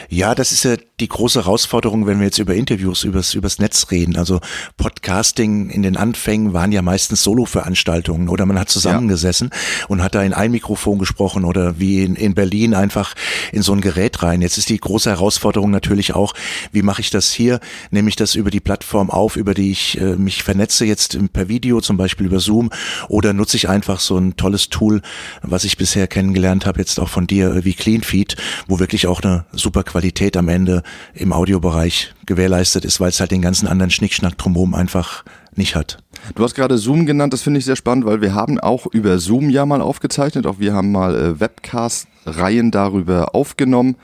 Ja, 0.09 0.35
das 0.35 0.53
ist 0.53 0.65
ja 0.65 0.77
die 1.01 1.09
große 1.09 1.41
Herausforderung, 1.41 2.07
wenn 2.07 2.19
wir 2.19 2.27
jetzt 2.27 2.39
über 2.39 2.55
Interviews 2.55 3.05
übers, 3.05 3.35
übers 3.35 3.59
Netz 3.59 3.91
reden. 3.91 4.17
Also 4.17 4.41
Podcasting 4.77 5.71
in 5.71 5.83
den 5.83 5.97
Anfängen 5.97 6.53
waren 6.53 6.73
ja 6.73 6.83
meistens 6.83 7.23
Solo-Veranstaltungen 7.25 8.29
oder 8.29 8.47
man 8.47 8.59
hat 8.59 8.69
zusammengesessen 8.69 9.51
und 9.89 10.03
hat 10.03 10.15
da 10.15 10.23
in 10.23 10.33
ein 10.33 10.53
Mikrofon 10.53 10.99
gesprochen 10.99 11.45
oder 11.45 11.79
wie 11.81 12.05
in, 12.05 12.15
in 12.15 12.35
Berlin 12.35 12.75
einfach 12.75 13.15
in 13.51 13.63
so 13.63 13.73
ein 13.73 13.81
Gerät 13.81 14.23
rein. 14.23 14.43
Jetzt 14.43 14.59
ist 14.59 14.69
die 14.69 14.79
große 14.79 15.11
Herausforderung 15.11 15.71
natürlich 15.71 16.15
auch, 16.15 16.35
wie 16.71 16.83
mache 16.83 17.01
ich 17.01 17.11
das 17.11 17.33
hier? 17.33 17.61
Nehme 17.91 18.09
ich 18.09 18.17
das 18.17 18.35
über 18.35 18.51
die 18.51 18.61
Plattform 18.61 19.11
auf, 19.11 19.37
über 19.37 19.55
die 19.55 19.71
ich 19.71 20.01
äh, 20.01 20.17
mich 20.17 20.43
vernetze 20.43 20.85
jetzt 20.85 21.19
per 21.33 21.49
Video, 21.49 21.81
zum 21.81 21.97
Beispiel 21.97 22.27
über 22.27 22.41
Zoom 22.41 22.71
oder 23.09 23.33
nutze 23.33 23.57
ich 23.57 23.69
einfach 23.69 24.01
so 24.01 24.17
ein 24.17 24.37
tolles 24.37 24.69
Tool, 24.69 25.03
was 25.43 25.65
ich 25.65 25.77
bisher 25.77 26.07
kennengelernt 26.07 26.67
habe, 26.67 26.79
jetzt 26.79 27.01
auch 27.01 27.09
von 27.09 27.27
dir, 27.27 27.55
äh, 27.55 27.65
wie 27.65 27.75
CleanFeed, 27.75 28.37
wo 28.69 28.79
wirklich 28.79 29.07
auch 29.07 29.23
eine 29.23 29.44
super 29.53 29.83
Qualität 29.83 30.37
am 30.37 30.49
Ende 30.49 30.83
im 31.15 31.33
Audiobereich 31.33 32.15
gewährleistet 32.27 32.85
ist, 32.85 33.01
weil 33.01 33.09
es 33.09 33.21
halt 33.21 33.31
den 33.31 33.43
ganzen 33.43 33.67
anderen 33.67 33.91
Schnickschnack 33.91 34.39
drumherum 34.39 34.75
einfach 34.75 35.25
nicht 35.57 35.77
hat. 35.77 35.99
Du 36.35 36.43
hast 36.43 36.55
gerade 36.55 36.79
Zoom 36.79 37.07
genannt, 37.07 37.33
das 37.33 37.43
finde 37.43 37.59
ich 37.59 37.65
sehr 37.65 37.77
spannend, 37.77 38.07
weil 38.07 38.21
wir 38.21 38.35
haben 38.35 38.59
auch 38.59 38.87
über 38.87 39.19
Zoom 39.19 39.51
ja 39.51 39.67
mal 39.67 39.81
aufgezeichnet. 39.81 40.47
Auch 40.47 40.59
wir 40.59 40.73
haben 40.73 40.91
mal 40.91 41.15
äh, 41.15 41.41
Webcast-Reihen 41.41 42.71
darüber 42.71 43.35
aufgenommen. 43.35 43.97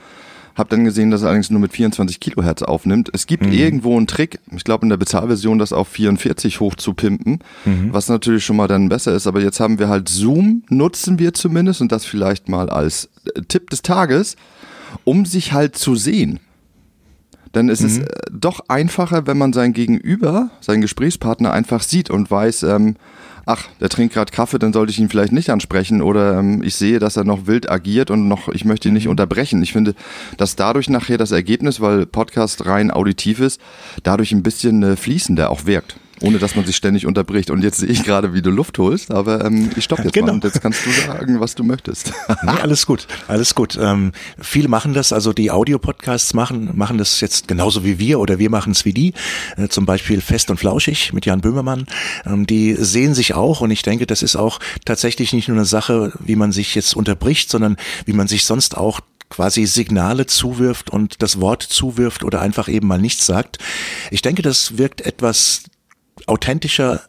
Hab 0.55 0.69
dann 0.69 0.83
gesehen, 0.83 1.11
dass 1.11 1.21
er 1.21 1.27
allerdings 1.27 1.49
nur 1.49 1.61
mit 1.61 1.71
24 1.71 2.19
Kilohertz 2.19 2.61
aufnimmt. 2.61 3.09
Es 3.13 3.25
gibt 3.25 3.45
mhm. 3.45 3.53
irgendwo 3.53 3.95
einen 3.95 4.05
Trick, 4.05 4.39
ich 4.51 4.63
glaube 4.63 4.83
in 4.83 4.89
der 4.89 4.97
Bezahlversion, 4.97 5.57
das 5.57 5.71
auf 5.71 5.87
44 5.87 6.59
hoch 6.59 6.75
zu 6.75 6.93
pimpen, 6.93 7.39
mhm. 7.63 7.89
was 7.91 8.09
natürlich 8.09 8.45
schon 8.45 8.57
mal 8.57 8.67
dann 8.67 8.89
besser 8.89 9.15
ist. 9.15 9.27
Aber 9.27 9.41
jetzt 9.41 9.59
haben 9.59 9.79
wir 9.79 9.87
halt 9.87 10.09
Zoom, 10.09 10.63
nutzen 10.69 11.19
wir 11.19 11.33
zumindest 11.33 11.81
und 11.81 11.91
das 11.91 12.05
vielleicht 12.05 12.49
mal 12.49 12.69
als 12.69 13.09
äh, 13.33 13.41
Tipp 13.47 13.69
des 13.69 13.81
Tages, 13.81 14.35
um 15.03 15.25
sich 15.25 15.53
halt 15.53 15.75
zu 15.75 15.95
sehen. 15.95 16.39
Denn 17.53 17.69
es 17.69 17.81
mhm. 17.81 17.87
ist 17.87 17.97
äh, 17.99 18.07
doch 18.31 18.61
einfacher, 18.67 19.27
wenn 19.27 19.37
man 19.37 19.53
sein 19.53 19.73
Gegenüber, 19.73 20.49
seinen 20.61 20.81
Gesprächspartner 20.81 21.51
einfach 21.51 21.83
sieht 21.83 22.09
und 22.09 22.31
weiß, 22.31 22.63
ähm, 22.63 22.95
ach, 23.45 23.67
der 23.79 23.89
trinkt 23.89 24.13
gerade 24.13 24.31
Kaffee, 24.31 24.59
dann 24.59 24.73
sollte 24.73 24.91
ich 24.91 24.99
ihn 24.99 25.09
vielleicht 25.09 25.33
nicht 25.33 25.49
ansprechen 25.49 26.01
oder 26.01 26.39
ähm, 26.39 26.63
ich 26.63 26.75
sehe, 26.75 26.99
dass 26.99 27.17
er 27.17 27.23
noch 27.23 27.47
wild 27.47 27.69
agiert 27.69 28.11
und 28.11 28.27
noch, 28.27 28.47
ich 28.49 28.65
möchte 28.65 28.87
ihn 28.87 28.93
nicht 28.93 29.05
mhm. 29.05 29.11
unterbrechen. 29.11 29.61
Ich 29.63 29.73
finde, 29.73 29.95
dass 30.37 30.55
dadurch 30.55 30.89
nachher 30.89 31.17
das 31.17 31.31
Ergebnis, 31.31 31.81
weil 31.81 32.05
Podcast 32.05 32.65
rein 32.65 32.91
auditiv 32.91 33.39
ist, 33.39 33.59
dadurch 34.03 34.31
ein 34.31 34.43
bisschen 34.43 34.83
äh, 34.83 34.95
fließender 34.95 35.49
auch 35.49 35.65
wirkt 35.65 35.97
ohne 36.21 36.39
dass 36.39 36.55
man 36.55 36.65
sich 36.65 36.75
ständig 36.75 37.05
unterbricht. 37.05 37.49
Und 37.49 37.63
jetzt 37.63 37.77
sehe 37.77 37.89
ich 37.89 38.03
gerade, 38.03 38.33
wie 38.33 38.41
du 38.41 38.49
Luft 38.49 38.77
holst, 38.77 39.11
aber 39.11 39.45
ähm, 39.45 39.71
ich 39.75 39.83
stoppe 39.83 40.03
jetzt 40.03 40.13
genau. 40.13 40.27
mal 40.27 40.33
und 40.33 40.43
jetzt 40.43 40.61
kannst 40.61 40.85
du 40.85 40.91
sagen, 40.91 41.39
was 41.39 41.55
du 41.55 41.63
möchtest. 41.63 42.13
nee, 42.43 42.51
alles 42.61 42.85
gut, 42.85 43.07
alles 43.27 43.55
gut. 43.55 43.77
Ähm, 43.79 44.11
viele 44.39 44.67
machen 44.67 44.93
das, 44.93 45.13
also 45.13 45.33
die 45.33 45.51
Audio-Podcasts 45.51 46.33
machen, 46.33 46.71
machen 46.75 46.97
das 46.97 47.19
jetzt 47.21 47.47
genauso 47.47 47.83
wie 47.83 47.99
wir 47.99 48.19
oder 48.19 48.39
wir 48.39 48.49
machen 48.49 48.71
es 48.71 48.85
wie 48.85 48.93
die. 48.93 49.13
Äh, 49.57 49.67
zum 49.67 49.85
Beispiel 49.85 50.21
Fest 50.21 50.49
und 50.51 50.57
Flauschig 50.57 51.13
mit 51.13 51.25
Jan 51.25 51.41
Böhmermann. 51.41 51.85
Ähm, 52.25 52.45
die 52.45 52.75
sehen 52.75 53.13
sich 53.13 53.33
auch 53.33 53.61
und 53.61 53.71
ich 53.71 53.81
denke, 53.81 54.05
das 54.05 54.21
ist 54.21 54.35
auch 54.35 54.59
tatsächlich 54.85 55.33
nicht 55.33 55.47
nur 55.47 55.57
eine 55.57 55.65
Sache, 55.65 56.13
wie 56.19 56.35
man 56.35 56.51
sich 56.51 56.75
jetzt 56.75 56.95
unterbricht, 56.95 57.49
sondern 57.49 57.77
wie 58.05 58.13
man 58.13 58.27
sich 58.27 58.45
sonst 58.45 58.77
auch 58.77 59.01
quasi 59.31 59.65
Signale 59.65 60.27
zuwirft 60.27 60.91
und 60.91 61.23
das 61.23 61.41
Wort 61.41 61.63
zuwirft 61.63 62.23
oder 62.23 62.41
einfach 62.41 62.67
eben 62.67 62.87
mal 62.87 62.99
nichts 62.99 63.25
sagt. 63.25 63.57
Ich 64.11 64.21
denke, 64.21 64.43
das 64.43 64.77
wirkt 64.77 65.01
etwas 65.01 65.63
authentischer 66.27 67.01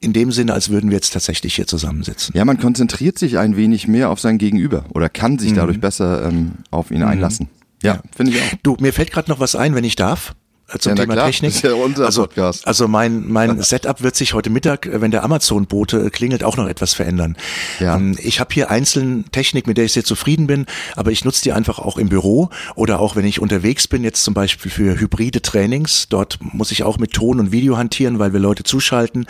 in 0.00 0.12
dem 0.12 0.30
Sinne, 0.30 0.54
als 0.54 0.68
würden 0.68 0.90
wir 0.90 0.96
jetzt 0.96 1.12
tatsächlich 1.12 1.54
hier 1.54 1.66
zusammensitzen. 1.66 2.32
Ja, 2.36 2.44
man 2.44 2.58
konzentriert 2.58 3.18
sich 3.18 3.38
ein 3.38 3.56
wenig 3.56 3.88
mehr 3.88 4.10
auf 4.10 4.20
sein 4.20 4.38
Gegenüber 4.38 4.84
oder 4.94 5.08
kann 5.08 5.38
sich 5.38 5.52
mhm. 5.52 5.56
dadurch 5.56 5.80
besser 5.80 6.28
ähm, 6.28 6.52
auf 6.70 6.90
ihn 6.90 7.00
mhm. 7.00 7.08
einlassen. 7.08 7.48
Ja, 7.82 8.00
finde 8.14 8.32
ich 8.32 8.40
auch. 8.40 8.58
Du, 8.62 8.76
mir 8.80 8.92
fällt 8.92 9.12
gerade 9.12 9.30
noch 9.30 9.40
was 9.40 9.56
ein, 9.56 9.74
wenn 9.74 9.84
ich 9.84 9.96
darf 9.96 10.34
zum 10.78 10.90
ja, 10.90 10.96
Thema 10.96 11.14
klar, 11.14 11.26
Technik. 11.26 11.50
Ist 11.50 11.62
ja 11.62 11.72
unser 11.72 12.06
also, 12.06 12.22
Podcast. 12.22 12.66
also 12.66 12.88
mein, 12.88 13.26
mein 13.26 13.62
Setup 13.62 14.02
wird 14.02 14.16
sich 14.16 14.34
heute 14.34 14.50
Mittag, 14.50 14.88
wenn 14.92 15.10
der 15.10 15.24
Amazon-Bote 15.24 16.10
klingelt, 16.10 16.44
auch 16.44 16.56
noch 16.56 16.68
etwas 16.68 16.92
verändern. 16.94 17.36
Ja. 17.80 17.96
Ähm, 17.96 18.18
ich 18.20 18.38
habe 18.38 18.52
hier 18.52 18.70
einzelne 18.70 19.24
Technik, 19.32 19.66
mit 19.66 19.78
der 19.78 19.86
ich 19.86 19.92
sehr 19.92 20.04
zufrieden 20.04 20.46
bin, 20.46 20.66
aber 20.94 21.10
ich 21.10 21.24
nutze 21.24 21.42
die 21.42 21.52
einfach 21.52 21.78
auch 21.78 21.96
im 21.96 22.10
Büro 22.10 22.50
oder 22.74 23.00
auch 23.00 23.16
wenn 23.16 23.24
ich 23.24 23.40
unterwegs 23.40 23.88
bin, 23.88 24.04
jetzt 24.04 24.22
zum 24.24 24.34
Beispiel 24.34 24.70
für 24.70 25.00
hybride 25.00 25.40
Trainings. 25.40 26.08
Dort 26.10 26.38
muss 26.40 26.70
ich 26.70 26.82
auch 26.82 26.98
mit 26.98 27.12
Ton 27.12 27.40
und 27.40 27.50
Video 27.50 27.78
hantieren, 27.78 28.18
weil 28.18 28.34
wir 28.34 28.40
Leute 28.40 28.62
zuschalten. 28.62 29.26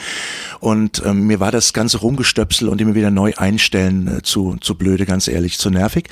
Und 0.59 1.03
ähm, 1.05 1.29
mir 1.29 1.39
war 1.39 1.53
das 1.53 1.73
ganze 1.73 1.99
Rumgestöpsel 1.99 2.69
und 2.69 2.81
immer 2.81 2.97
wieder 2.97 3.11
neu 3.13 3.33
einstellen 3.37 4.19
äh, 4.19 4.23
zu, 4.23 4.57
zu 4.61 4.75
blöde, 4.75 5.07
ganz 5.07 5.29
ehrlich, 5.29 5.59
zu 5.59 5.71
nervig. 5.71 6.09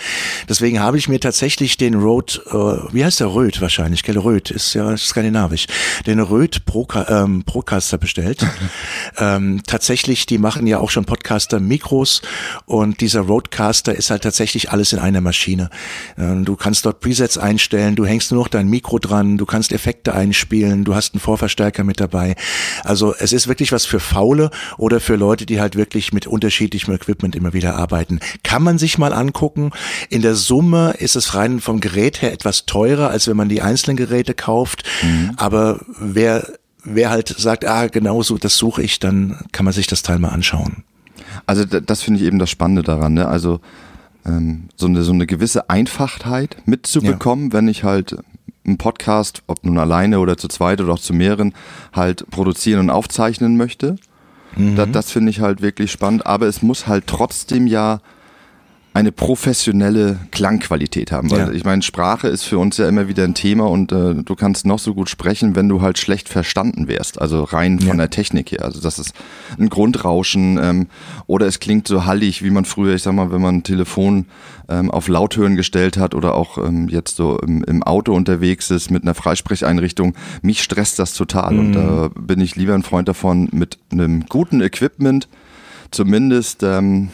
Deswegen 0.49 0.78
habe 0.78 0.99
ich 0.99 1.09
mir 1.09 1.18
tatsächlich 1.18 1.76
den 1.76 1.95
Rode, 1.95 2.40
äh, 2.47 2.95
wie 2.95 3.04
heißt 3.04 3.18
der 3.18 3.35
Röd 3.35 3.61
wahrscheinlich, 3.61 4.04
gell? 4.04 4.16
Röd 4.16 4.50
ist 4.50 4.73
ja 4.75 4.92
ist 4.92 5.15
skandinavisch, 5.16 5.66
den 6.06 6.20
Röd 6.20 6.66
Proca 6.66 7.06
ähm, 7.08 7.42
Procaster 7.44 7.96
bestellt. 7.96 8.46
ähm, 9.18 9.62
tatsächlich, 9.66 10.26
die 10.26 10.37
machen 10.37 10.66
ja 10.66 10.78
auch 10.78 10.90
schon 10.90 11.06
Podcaster 11.06 11.58
Mikros 11.58 12.20
und 12.66 13.00
dieser 13.00 13.23
Roadcaster 13.23 13.94
ist 13.94 14.11
halt 14.11 14.23
tatsächlich 14.23 14.73
alles 14.73 14.92
in 14.92 14.99
einer 14.99 15.23
Maschine. 15.23 15.70
Ähm, 16.18 16.44
du 16.44 16.54
kannst 16.54 16.85
dort 16.85 17.00
Presets 17.00 17.38
einstellen, 17.38 17.96
du 17.96 18.04
hängst 18.04 18.30
nur 18.30 18.42
noch 18.42 18.49
dein 18.49 18.68
Mikro 18.68 18.99
dran, 18.99 19.38
du 19.38 19.46
kannst 19.46 19.73
Effekte 19.73 20.14
einspielen, 20.14 20.85
du 20.85 20.94
hast 20.94 21.14
einen 21.14 21.20
Vorverstärker 21.20 21.82
mit 21.82 21.99
dabei. 21.99 22.37
Also 22.85 23.14
es 23.18 23.32
ist 23.32 23.49
wirklich 23.49 23.73
was 23.73 23.87
für 23.87 24.00
Faule 24.00 24.50
oder 24.76 25.00
für 25.00 25.16
Leute, 25.16 25.46
die 25.46 25.61
halt 25.61 25.76
wirklich 25.76 26.12
mit 26.12 26.26
unterschiedlichem 26.26 26.92
Equipment 26.92 27.35
immer 27.35 27.54
wieder 27.54 27.76
arbeiten. 27.76 28.20
Kann 28.42 28.62
man 28.62 28.76
sich 28.76 28.99
mal 28.99 29.14
angucken. 29.14 29.70
In 30.11 30.20
der 30.20 30.35
Summe 30.35 30.94
ist 30.99 31.16
es 31.16 31.35
rein 31.35 31.61
vom 31.61 31.80
Gerät 31.80 32.20
her 32.20 32.35
etwas 32.35 32.66
teurer, 32.66 33.08
als 33.08 33.28
wenn 33.28 33.37
man 33.38 33.49
die 33.49 33.62
einzelnen 33.62 33.96
Geräte 33.96 34.35
kauft. 34.35 34.82
Mhm. 35.07 35.33
Aber 35.37 35.81
wer, 35.99 36.47
wer 36.85 37.11
halt 37.11 37.29
sagt, 37.29 37.65
ah, 37.65 37.87
genau 37.87 38.23
so, 38.23 38.39
das 38.39 38.57
suche 38.57 38.83
ich, 38.83 38.99
dann 38.99 39.39
kann 39.53 39.65
man 39.65 39.75
sich 39.75 39.87
das 39.87 40.03
Teil 40.03 40.19
mal 40.19 40.31
anschauen. 40.31 40.85
Also 41.47 41.65
das 41.65 42.03
finde 42.03 42.21
ich 42.21 42.27
eben 42.27 42.39
das 42.39 42.51
Spannende 42.51 42.83
daran, 42.83 43.15
ne? 43.15 43.29
Also 43.29 43.61
ähm, 44.25 44.69
so, 44.77 44.87
eine, 44.87 45.03
so 45.03 45.13
eine 45.13 45.27
gewisse 45.27 45.71
Einfachheit 45.71 46.57
mitzubekommen, 46.67 47.47
ja. 47.47 47.53
wenn 47.55 47.69
ich 47.69 47.85
halt 47.85 48.17
einen 48.67 48.79
Podcast, 48.79 49.43
ob 49.47 49.65
nun 49.65 49.79
alleine 49.79 50.19
oder 50.19 50.37
zu 50.37 50.49
zweit 50.49 50.81
oder 50.81 50.95
auch 50.95 50.99
zu 50.99 51.15
mehreren, 51.15 51.55
halt 51.93 52.29
produzieren 52.31 52.81
und 52.81 52.91
aufzeichnen 52.91 53.57
möchte. 53.57 53.97
Mhm. 54.57 54.77
Das, 54.77 54.89
das 54.91 55.11
finde 55.13 55.31
ich 55.31 55.41
halt 55.41 55.63
wirklich 55.63 55.93
spannend, 55.93 56.27
aber 56.27 56.47
es 56.47 56.63
muss 56.63 56.87
halt 56.87 57.07
trotzdem 57.07 57.67
ja 57.67 58.01
eine 58.97 59.12
professionelle 59.12 60.19
Klangqualität 60.31 61.12
haben. 61.12 61.31
Weil 61.31 61.38
ja. 61.38 61.50
ich 61.50 61.65
meine, 61.65 61.83
Sprache 61.83 62.29
ist 62.29 62.45
für 62.45 62.59
uns 62.59 62.79
ja 62.79 62.88
immer 62.88 63.09
wieder 63.09 63.25
ein 63.25 63.35
Thema 63.35 63.69
und 63.69 63.93
äh, 63.93 64.15
du 64.15 64.35
kannst 64.35 64.65
noch 64.65 64.79
so 64.79 64.95
gut 64.95 65.11
sprechen, 65.11 65.55
wenn 65.55 65.69
du 65.69 65.83
halt 65.83 65.99
schlecht 65.99 66.31
verstanden 66.31 66.88
wärst. 66.88 67.21
Also 67.21 67.45
rein 67.45 67.79
von 67.79 67.88
ja. 67.88 67.97
der 67.97 68.11
Technik 68.11 68.53
her. 68.53 68.65
Also 68.65 68.81
das 68.81 68.99
ist 68.99 69.12
ein 69.59 69.69
Grundrauschen 69.69 70.59
ähm, 70.62 70.87
oder 71.26 71.47
es 71.47 71.61
klingt 71.61 71.87
so 71.87 72.07
hallig, 72.07 72.43
wie 72.43 72.49
man 72.49 72.65
früher, 72.65 72.95
ich 72.95 73.03
sag 73.03 73.12
mal, 73.12 73.31
wenn 73.31 73.43
man 73.43 73.57
ein 73.57 73.62
Telefon 73.65 74.29
ähm, 74.71 74.91
auf 74.91 75.09
Lauthören 75.09 75.57
gestellt 75.57 75.99
hat 75.99 76.15
oder 76.15 76.35
auch 76.35 76.57
ähm, 76.57 76.88
jetzt 76.88 77.17
so 77.17 77.38
im, 77.41 77.62
im, 77.65 77.83
Auto 77.83 78.15
unterwegs 78.15 78.71
ist 78.71 78.91
mit 78.91 79.03
einer 79.03 79.15
Freisprecheinrichtung. 79.15 80.15
Mich 80.41 80.62
stresst 80.62 80.99
das 80.99 81.12
total 81.12 81.53
mhm. 81.53 81.59
und 81.59 81.73
da 81.75 82.11
bin 82.19 82.41
ich 82.41 82.57
lieber 82.57 82.73
ein 82.73 82.83
Freund 82.83 83.09
davon, 83.09 83.50
mit 83.53 83.76
einem 83.93 84.25
guten 84.26 84.62
Equipment 84.62 85.29
zumindest 85.91 86.62
ähm, 86.62 87.11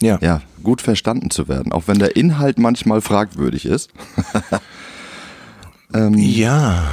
ja. 0.00 0.18
ja, 0.20 0.42
gut 0.62 0.80
verstanden 0.82 1.30
zu 1.30 1.48
werden, 1.48 1.72
auch 1.72 1.84
wenn 1.86 1.98
der 1.98 2.16
Inhalt 2.16 2.58
manchmal 2.58 3.00
fragwürdig 3.00 3.66
ist. 3.66 3.90
ähm, 5.94 6.14
ja. 6.14 6.84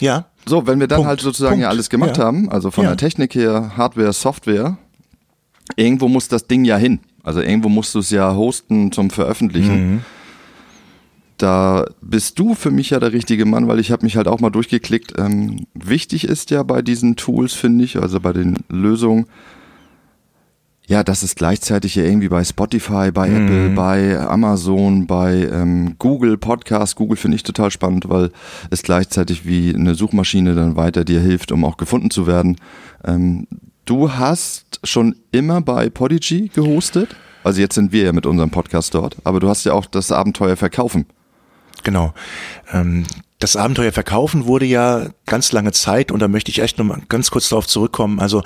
Ja. 0.00 0.26
So, 0.46 0.66
wenn 0.66 0.80
wir 0.80 0.86
dann 0.86 0.98
Punkt. 0.98 1.08
halt 1.08 1.20
sozusagen 1.20 1.54
Punkt. 1.54 1.62
ja 1.62 1.68
alles 1.68 1.90
gemacht 1.90 2.16
ja. 2.16 2.24
haben, 2.24 2.50
also 2.50 2.70
von 2.70 2.84
ja. 2.84 2.90
der 2.90 2.96
Technik 2.96 3.34
her, 3.34 3.72
Hardware, 3.76 4.12
Software, 4.12 4.78
irgendwo 5.76 6.08
muss 6.08 6.28
das 6.28 6.46
Ding 6.46 6.64
ja 6.64 6.76
hin. 6.76 7.00
Also 7.22 7.40
irgendwo 7.40 7.68
musst 7.68 7.94
du 7.94 7.98
es 7.98 8.10
ja 8.10 8.34
hosten 8.34 8.92
zum 8.92 9.10
Veröffentlichen. 9.10 9.92
Mhm. 9.92 10.00
Da 11.36 11.84
bist 12.00 12.38
du 12.38 12.54
für 12.54 12.70
mich 12.70 12.90
ja 12.90 13.00
der 13.00 13.12
richtige 13.12 13.44
Mann, 13.44 13.68
weil 13.68 13.78
ich 13.78 13.92
habe 13.92 14.04
mich 14.04 14.16
halt 14.16 14.26
auch 14.26 14.40
mal 14.40 14.50
durchgeklickt. 14.50 15.14
Ähm, 15.18 15.66
wichtig 15.74 16.24
ist 16.24 16.50
ja 16.50 16.62
bei 16.62 16.82
diesen 16.82 17.16
Tools, 17.16 17.52
finde 17.52 17.84
ich, 17.84 18.00
also 18.00 18.18
bei 18.18 18.32
den 18.32 18.58
Lösungen, 18.68 19.26
ja, 20.88 21.04
das 21.04 21.22
ist 21.22 21.36
gleichzeitig 21.36 21.94
ja 21.96 22.02
irgendwie 22.02 22.30
bei 22.30 22.42
Spotify, 22.42 23.10
bei 23.12 23.28
mhm. 23.28 23.36
Apple, 23.36 23.70
bei 23.70 24.18
Amazon, 24.18 25.06
bei 25.06 25.46
ähm, 25.52 25.96
Google 25.98 26.38
Podcast. 26.38 26.96
Google 26.96 27.18
finde 27.18 27.36
ich 27.36 27.42
total 27.42 27.70
spannend, 27.70 28.08
weil 28.08 28.30
es 28.70 28.82
gleichzeitig 28.82 29.46
wie 29.46 29.74
eine 29.74 29.94
Suchmaschine 29.94 30.54
dann 30.54 30.76
weiter 30.76 31.04
dir 31.04 31.20
hilft, 31.20 31.52
um 31.52 31.66
auch 31.66 31.76
gefunden 31.76 32.10
zu 32.10 32.26
werden. 32.26 32.56
Ähm, 33.04 33.46
du 33.84 34.12
hast 34.14 34.80
schon 34.82 35.14
immer 35.30 35.60
bei 35.60 35.90
Podigy 35.90 36.48
gehostet. 36.54 37.14
Also 37.44 37.60
jetzt 37.60 37.74
sind 37.74 37.92
wir 37.92 38.04
ja 38.04 38.12
mit 38.12 38.24
unserem 38.24 38.50
Podcast 38.50 38.94
dort, 38.94 39.16
aber 39.24 39.40
du 39.40 39.48
hast 39.50 39.64
ja 39.64 39.74
auch 39.74 39.84
das 39.84 40.10
Abenteuer 40.10 40.56
verkaufen. 40.56 41.04
Genau. 41.84 42.14
Ähm, 42.72 43.04
das 43.40 43.56
Abenteuer 43.56 43.92
verkaufen 43.92 44.46
wurde 44.46 44.64
ja 44.64 45.10
ganz 45.26 45.52
lange 45.52 45.72
Zeit 45.72 46.10
und 46.10 46.20
da 46.20 46.28
möchte 46.28 46.50
ich 46.50 46.60
echt 46.60 46.78
noch 46.78 46.86
mal 46.86 47.00
ganz 47.10 47.30
kurz 47.30 47.50
darauf 47.50 47.66
zurückkommen. 47.66 48.20
Also 48.20 48.42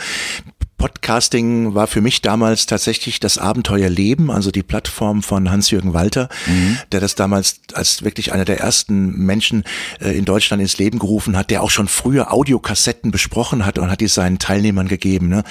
Podcasting 0.83 1.75
war 1.77 1.87
für 1.87 2.01
mich 2.01 2.23
damals 2.23 2.67
tatsächlich 2.67 3.21
das 3.21 3.39
Abenteuerleben, 3.39 4.33
also 4.33 4.51
die 4.51 4.65
Plattform 4.65 5.23
von 5.23 5.49
Hans-Jürgen 5.49 5.95
Walter, 5.95 6.29
mhm. 6.47 6.77
der 6.91 6.99
das 6.99 7.15
damals 7.15 7.61
als 7.73 8.03
wirklich 8.03 8.33
einer 8.33 8.45
der 8.45 8.59
ersten 8.59 9.17
Menschen 9.17 9.63
äh, 10.01 10.11
in 10.19 10.25
Deutschland 10.25 10.61
ins 10.61 10.79
Leben 10.79 10.99
gerufen 10.99 11.37
hat, 11.37 11.51
der 11.51 11.63
auch 11.63 11.71
schon 11.71 11.87
früher 11.87 12.33
Audiokassetten 12.33 13.13
besprochen 13.13 13.65
hat 13.65 13.79
und 13.79 13.93
hat 13.93 14.01
die 14.01 14.09
seinen 14.09 14.41
Teilnehmern 14.41 14.89
gegeben. 14.89 15.29
Ne? 15.29 15.45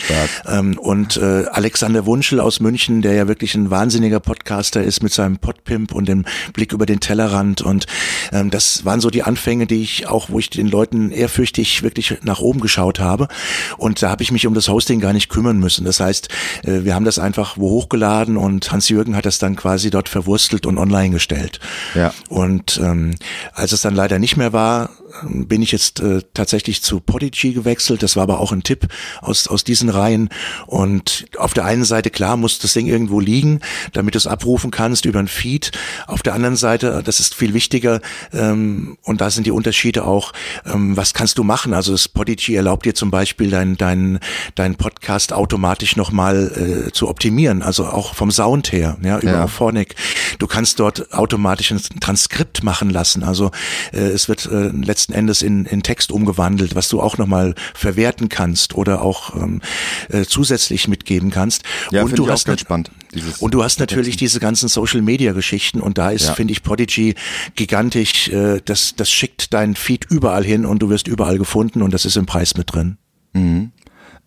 Ähm, 0.47 0.77
und 0.77 1.15
äh, 1.15 1.45
Alexander 1.50 2.05
Wunschel 2.05 2.41
aus 2.41 2.59
München, 2.59 3.01
der 3.01 3.13
ja 3.13 3.29
wirklich 3.29 3.55
ein 3.55 3.69
wahnsinniger 3.71 4.19
Podcaster 4.19 4.83
ist 4.83 5.01
mit 5.01 5.13
seinem 5.13 5.38
Podpimp 5.38 5.93
und 5.93 6.09
dem 6.09 6.25
Blick 6.51 6.73
über 6.73 6.85
den 6.85 7.00
Tellerrand. 7.00 7.61
Und 7.61 7.85
ähm, 8.33 8.50
das 8.50 8.83
waren 8.83 9.00
so 9.00 9.09
die 9.09 9.23
Anfänge, 9.23 9.65
die 9.65 9.81
ich 9.81 10.09
auch, 10.09 10.29
wo 10.29 10.39
ich 10.39 10.50
den 10.50 10.67
Leuten 10.67 11.09
ehrfürchtig 11.09 11.83
wirklich 11.83 12.17
nach 12.23 12.41
oben 12.41 12.59
geschaut 12.59 13.00
habe. 13.00 13.29
Und 13.77 14.03
da 14.03 14.09
habe 14.09 14.23
ich 14.23 14.33
mich 14.33 14.45
um 14.45 14.53
das 14.53 14.67
Hosting 14.67 15.00
gar 15.00 15.13
nicht 15.13 15.21
nicht 15.22 15.30
kümmern 15.30 15.60
müssen. 15.60 15.86
Das 15.86 16.00
heißt, 16.00 16.30
äh, 16.63 16.84
wir 16.84 16.96
haben 16.96 17.06
das 17.06 17.20
einfach 17.20 17.58
wo 17.58 17.70
hochgeladen 17.70 18.38
und 18.38 18.72
Hans-Jürgen 18.72 19.16
hat 19.16 19.25
das 19.25 19.38
dann 19.40 19.56
quasi 19.56 19.90
dort 19.90 20.10
verwurstelt 20.10 20.66
und 20.66 20.78
online 20.78 21.12
gestellt. 21.12 21.60
Ja. 21.96 22.13
Und 22.30 22.80
ähm, 22.84 23.16
als 23.54 23.72
es 23.72 23.82
dann 23.82 23.96
leider 23.96 24.20
nicht 24.20 24.38
mehr 24.38 24.54
war, 24.54 24.90
bin 25.24 25.62
ich 25.62 25.72
jetzt 25.72 26.00
äh, 26.00 26.22
tatsächlich 26.34 26.82
zu 26.82 27.00
Podigy 27.00 27.54
gewechselt. 27.54 28.04
Das 28.04 28.16
war 28.16 28.24
aber 28.24 28.40
auch 28.40 28.51
ein 28.51 28.63
Tipp 28.63 28.88
aus, 29.22 29.48
aus 29.48 29.63
diesen 29.63 29.90
Reihen. 29.90 30.30
Und 30.68 31.25
auf 31.38 31.54
der 31.54 31.66
einen 31.66 31.84
Seite, 31.84 32.10
klar, 32.10 32.38
muss 32.38 32.60
das 32.60 32.74
Ding 32.74 32.88
irgendwo 32.88 33.20
liegen, 33.20 33.60
damit 33.94 34.16
du 34.16 34.18
es 34.18 34.28
abrufen 34.28 34.72
kannst 34.72 35.06
über 35.06 35.20
ein 35.20 35.28
Feed. 35.28 35.72
Auf 36.08 36.24
der 36.24 36.34
anderen 36.34 36.56
Seite, 36.56 37.01
das 37.04 37.20
ist 37.20 37.36
viel 37.36 37.54
wichtiger, 37.54 38.01
ähm, 38.34 38.98
und 39.04 39.22
da 39.22 39.30
sind 39.30 39.46
die 39.46 39.51
Unterschiede 39.51 40.06
auch, 40.06 40.34
ähm, 40.66 40.96
was 40.98 41.13
kannst 41.13 41.38
du 41.38 41.44
machen? 41.44 41.74
Also 41.74 41.92
das 41.92 42.08
Podigy 42.08 42.56
erlaubt 42.56 42.86
dir 42.86 42.96
zum 42.96 43.12
Beispiel 43.12 43.50
deinen 43.50 43.78
dein, 43.78 44.20
dein 44.56 44.75
Podcast 44.75 45.11
automatisch 45.34 45.96
nochmal 45.96 46.86
äh, 46.88 46.91
zu 46.91 47.08
optimieren, 47.10 47.62
also 47.62 47.86
auch 47.86 48.15
vom 48.15 48.32
Sound 48.32 48.72
her, 48.72 48.98
ja, 49.03 49.20
über 49.20 49.32
Ja. 49.32 49.44
Auphonic. 49.44 49.96
Du 50.39 50.48
kannst 50.48 50.80
dort 50.80 51.13
automatisch 51.13 51.72
ein 51.72 51.80
Transkript 52.00 52.63
machen 52.63 52.89
lassen. 52.89 53.24
Also 53.24 53.51
äh, 53.94 53.98
es 54.00 54.27
wird 54.30 54.46
äh, 54.46 54.70
letzten 54.70 55.13
Endes 55.13 55.41
in, 55.41 55.65
in 55.65 55.84
Text 55.84 56.12
umgewandelt, 56.12 56.75
was 56.75 56.88
du 56.89 57.01
auch 57.01 57.18
nochmal 57.18 57.56
verwerten 57.74 58.30
kannst 58.30 58.75
oder 58.75 59.01
auch 59.01 59.36
ähm, 59.36 59.62
äh, 60.10 60.24
zusätzlich 60.24 60.88
mitgeben 60.88 61.30
kannst. 61.30 61.63
Ja, 61.91 62.03
und 62.03 62.18
du 62.18 62.30
hast 62.30 62.46
ganz 62.46 62.62
spannend. 62.62 62.91
Und 63.39 63.53
du 63.53 63.63
hast 63.63 63.80
natürlich 63.80 64.15
diese 64.18 64.39
ganzen 64.39 64.70
Social 64.70 65.01
Media 65.01 65.34
Geschichten 65.34 65.82
und 65.82 65.98
da 65.98 66.12
ist, 66.12 66.27
Ja. 66.27 66.34
finde 66.34 66.53
ich, 66.53 66.63
Podigy 66.63 67.15
gigantisch. 67.56 68.30
Äh, 68.30 68.62
das, 68.63 68.96
das 68.96 69.12
schickt 69.12 69.53
deinen 69.53 69.75
Feed 69.75 70.06
überall 70.10 70.44
hin 70.46 70.65
und 70.65 70.80
du 70.82 70.89
wirst 70.89 71.08
überall 71.08 71.38
gefunden 71.38 71.82
und 71.82 71.94
das 71.94 72.06
ist 72.06 72.15
im 72.15 72.25
Preis 72.25 72.56
mit 72.56 72.74
drin. 72.74 72.98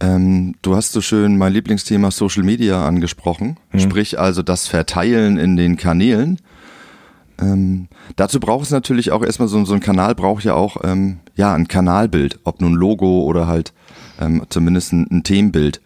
Ähm, 0.04 0.54
du 0.60 0.76
hast 0.76 0.92
so 0.92 1.00
schön 1.00 1.38
mein 1.38 1.52
Lieblingsthema 1.52 2.10
Social 2.10 2.42
Media 2.42 2.86
angesprochen, 2.86 3.56
sprich 3.76 4.18
also 4.18 4.42
das 4.42 4.66
Verteilen 4.66 5.38
in 5.38 5.56
den 5.56 5.76
Kanälen. 5.76 6.40
Ähm, 7.40 7.88
dazu 8.16 8.38
braucht 8.38 8.64
es 8.64 8.70
natürlich 8.70 9.12
auch 9.12 9.22
erstmal 9.22 9.48
so, 9.48 9.64
so 9.64 9.72
ein 9.72 9.80
Kanal 9.80 10.14
braucht 10.14 10.44
ja 10.44 10.54
auch 10.54 10.76
ähm, 10.84 11.20
ja 11.36 11.54
ein 11.54 11.68
Kanalbild, 11.68 12.38
ob 12.44 12.60
nun 12.60 12.74
Logo 12.74 13.22
oder 13.22 13.46
halt 13.46 13.72
ähm, 14.20 14.44
zumindest 14.50 14.92
ein, 14.92 15.06
ein 15.10 15.22
Themenbild. 15.22 15.80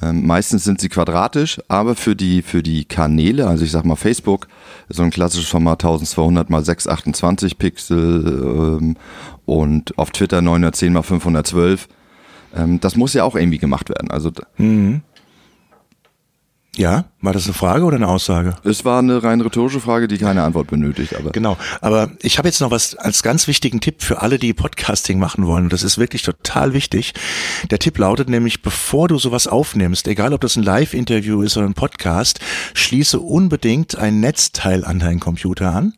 Ähm, 0.00 0.26
meistens 0.26 0.64
sind 0.64 0.80
sie 0.80 0.88
quadratisch, 0.88 1.60
aber 1.68 1.94
für 1.94 2.16
die 2.16 2.40
für 2.42 2.62
die 2.62 2.86
Kanäle, 2.86 3.48
also 3.48 3.64
ich 3.64 3.70
sag 3.70 3.84
mal 3.84 3.96
Facebook, 3.96 4.48
so 4.88 5.02
ein 5.02 5.10
klassisches 5.10 5.50
Format 5.50 5.84
1200 5.84 6.48
mal 6.48 6.64
628 6.64 7.58
Pixel 7.58 8.78
ähm, 8.80 8.96
und 9.44 9.98
auf 9.98 10.10
Twitter 10.10 10.40
910 10.40 10.92
mal 10.92 11.02
512 11.02 11.88
ähm, 12.54 12.80
das 12.80 12.96
muss 12.96 13.14
ja 13.14 13.24
auch 13.24 13.34
irgendwie 13.36 13.58
gemacht 13.58 13.88
werden. 13.88 14.10
Also 14.10 14.30
d- 14.30 14.42
Ja, 16.76 17.06
war 17.20 17.32
das 17.32 17.46
eine 17.46 17.54
Frage 17.54 17.84
oder 17.84 17.96
eine 17.96 18.06
Aussage? 18.06 18.54
es 18.62 18.84
war 18.84 19.00
eine 19.00 19.20
rein 19.24 19.40
rhetorische 19.40 19.80
Frage, 19.80 20.06
die 20.06 20.16
keine 20.18 20.44
Antwort 20.44 20.68
benötigt. 20.68 21.16
Aber 21.16 21.30
Genau, 21.30 21.56
aber 21.80 22.10
ich 22.22 22.38
habe 22.38 22.46
jetzt 22.46 22.60
noch 22.60 22.70
was 22.70 22.94
als 22.94 23.24
ganz 23.24 23.48
wichtigen 23.48 23.80
Tipp 23.80 24.00
für 24.02 24.22
alle, 24.22 24.38
die 24.38 24.54
Podcasting 24.54 25.18
machen 25.18 25.44
wollen. 25.46 25.64
Und 25.64 25.72
das 25.72 25.82
ist 25.82 25.98
wirklich 25.98 26.22
total 26.22 26.74
wichtig. 26.74 27.14
Der 27.72 27.80
Tipp 27.80 27.98
lautet 27.98 28.28
nämlich, 28.28 28.62
bevor 28.62 29.08
du 29.08 29.18
sowas 29.18 29.48
aufnimmst, 29.48 30.06
egal 30.06 30.32
ob 30.32 30.40
das 30.40 30.54
ein 30.56 30.62
Live-Interview 30.62 31.42
ist 31.42 31.56
oder 31.56 31.66
ein 31.66 31.74
Podcast, 31.74 32.38
schließe 32.74 33.18
unbedingt 33.18 33.96
ein 33.96 34.20
Netzteil 34.20 34.84
an 34.84 35.00
deinen 35.00 35.18
Computer 35.18 35.74
an. 35.74 35.94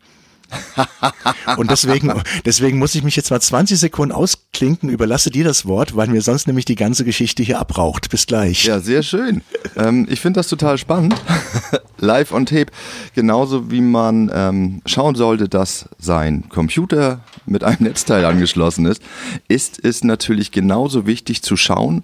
Und 1.58 1.70
deswegen, 1.70 2.12
deswegen 2.44 2.78
muss 2.78 2.94
ich 2.96 3.04
mich 3.04 3.14
jetzt 3.14 3.30
mal 3.30 3.40
20 3.40 3.78
Sekunden 3.78 4.12
ausklinken, 4.54 4.90
überlasse 4.90 5.30
dir 5.30 5.44
das 5.44 5.66
Wort, 5.66 5.96
weil 5.96 6.08
mir 6.08 6.22
sonst 6.22 6.46
nämlich 6.46 6.64
die 6.64 6.74
ganze 6.74 7.04
Geschichte 7.04 7.42
hier 7.42 7.60
abraucht. 7.60 8.10
Bis 8.10 8.26
gleich. 8.26 8.64
ja, 8.64 8.80
sehr 8.80 9.02
schön. 9.02 9.42
ähm, 9.76 10.06
ich 10.10 10.20
finde 10.20 10.40
das 10.40 10.48
total 10.48 10.76
spannend. 10.78 11.14
Live 11.98 12.32
on 12.32 12.46
Tape. 12.46 12.66
Genauso 13.14 13.70
wie 13.70 13.80
man 13.80 14.30
ähm, 14.34 14.82
schauen 14.86 15.14
sollte, 15.14 15.48
dass 15.48 15.88
sein 15.98 16.48
Computer 16.48 17.20
mit 17.46 17.62
einem 17.62 17.76
Netzteil 17.80 18.24
angeschlossen 18.24 18.86
ist, 18.86 19.02
ist 19.48 19.82
es 19.84 20.02
natürlich 20.02 20.50
genauso 20.50 21.06
wichtig 21.06 21.42
zu 21.42 21.56
schauen, 21.56 22.02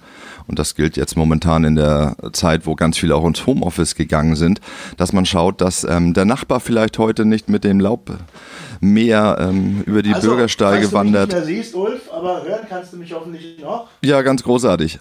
und 0.49 0.61
das 0.61 0.77
gilt 0.77 0.97
jetzt 0.97 1.17
momentan 1.17 1.65
in 1.65 1.75
der 1.75 2.17
Zeit, 2.33 2.67
wo 2.67 2.77
ganz 2.77 2.97
viele 2.99 3.17
auch 3.17 3.27
ins 3.27 3.47
Homeoffice 3.47 3.97
gegangen 3.97 4.37
sind, 4.37 4.61
dass 4.97 5.13
man 5.13 5.27
schaut, 5.27 5.61
dass 5.61 5.83
ähm, 5.83 6.15
der 6.15 6.25
Nachbar 6.25 6.61
vielleicht 6.61 6.99
heute 6.99 7.25
nicht 7.25 7.49
mit 7.49 7.65
dem 7.65 7.81
Laubmeer 7.81 9.39
ähm, 9.41 9.83
über 9.87 10.03
die 10.05 10.15
Also, 10.15 10.29
Bürgersteige 10.29 10.93
wandert. 10.93 11.35
siehst, 11.45 11.75
Ulf, 11.75 12.03
aber 12.13 12.46
hören 12.47 12.67
kannst 12.69 12.93
du 12.93 12.97
mich 12.97 13.13
hoffentlich 13.13 13.59
noch. 13.61 13.89
Ja, 14.03 14.23
ganz 14.23 14.43
großartig. 14.43 14.99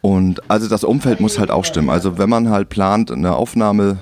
Und 0.00 0.40
also 0.48 0.68
das 0.68 0.84
Umfeld 0.84 1.20
muss 1.20 1.38
halt 1.38 1.50
auch 1.50 1.64
stimmen. 1.64 1.90
Also 1.90 2.18
wenn 2.18 2.28
man 2.28 2.50
halt 2.50 2.68
plant, 2.68 3.10
eine 3.10 3.34
Aufnahme 3.34 3.98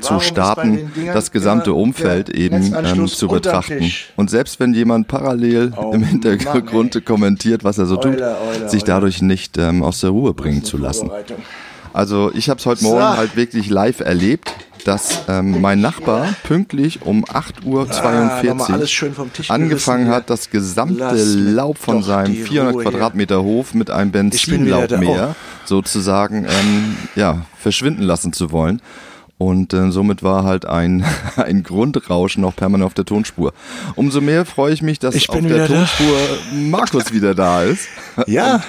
zu 0.00 0.10
Warum 0.10 0.18
bei 0.18 0.24
starten, 0.24 0.92
das 1.12 1.32
gesamte 1.32 1.72
Umfeld 1.74 2.28
eben 2.28 2.74
ähm, 2.74 3.06
zu 3.08 3.28
betrachten. 3.28 3.90
Und 4.16 4.30
selbst 4.30 4.60
wenn 4.60 4.72
jemand 4.74 5.08
parallel 5.08 5.72
Oh 5.76 5.90
im 5.92 6.00
Mann, 6.02 6.10
Hintergrund 6.10 6.94
ey. 6.96 7.02
kommentiert, 7.02 7.64
was 7.64 7.78
er 7.78 7.86
so 7.86 7.96
tut, 7.96 8.14
Eule, 8.16 8.36
Eule, 8.56 8.68
sich 8.68 8.84
dadurch 8.84 9.22
nicht 9.22 9.58
ähm, 9.58 9.82
aus 9.82 10.00
der 10.00 10.10
Ruhe 10.10 10.34
bringen 10.34 10.62
zu 10.62 10.76
lassen. 10.76 11.10
Also 11.92 12.30
ich 12.34 12.48
habe 12.48 12.60
es 12.60 12.66
heute 12.66 12.84
Morgen 12.84 13.00
So. 13.00 13.16
halt 13.16 13.36
wirklich 13.36 13.70
live 13.70 14.00
erlebt, 14.00 14.52
dass 14.88 15.24
ähm, 15.28 15.60
mein 15.60 15.82
Nachbar 15.82 16.34
pünktlich 16.44 17.02
um 17.02 17.26
8.42 17.26 17.66
Uhr 17.66 17.86
Ah, 19.50 19.52
angefangen 19.52 20.08
hat, 20.08 20.30
das 20.30 20.48
gesamte 20.48 20.98
Lass 20.98 21.34
Laub 21.34 21.76
von 21.76 22.02
seinem 22.02 22.32
die 22.32 22.42
400 22.42 22.74
Ruhe 22.74 22.82
hier. 22.82 22.90
Quadratmeter 22.90 23.42
Hof 23.42 23.74
mit 23.74 23.90
einem 23.90 24.12
da. 24.12 24.20
Benzinlaubmeer 24.20 25.36
sozusagen 25.66 26.46
ähm, 26.46 26.96
ja, 27.16 27.44
verschwinden 27.58 28.02
lassen 28.02 28.32
zu 28.32 28.50
wollen. 28.50 28.80
Und 29.36 29.74
äh, 29.74 29.90
somit 29.92 30.22
war 30.22 30.44
halt 30.44 30.64
ein, 30.64 31.04
ein 31.36 31.64
Grundrauschen 31.64 32.40
noch 32.40 32.56
permanent 32.56 32.86
auf 32.86 32.94
der 32.94 33.04
Tonspur. 33.04 33.52
Umso 33.94 34.22
mehr 34.22 34.46
freue 34.46 34.72
ich 34.72 34.80
mich, 34.80 34.98
dass 34.98 35.14
Ich 35.14 35.28
auf 35.28 35.36
der 35.36 35.44
wieder 35.44 35.68
da. 35.68 35.74
Tonspur 35.74 36.16
Markus 36.54 37.12
wieder 37.12 37.34
da 37.34 37.62
ist. 37.62 37.88
Ja, 38.26 38.62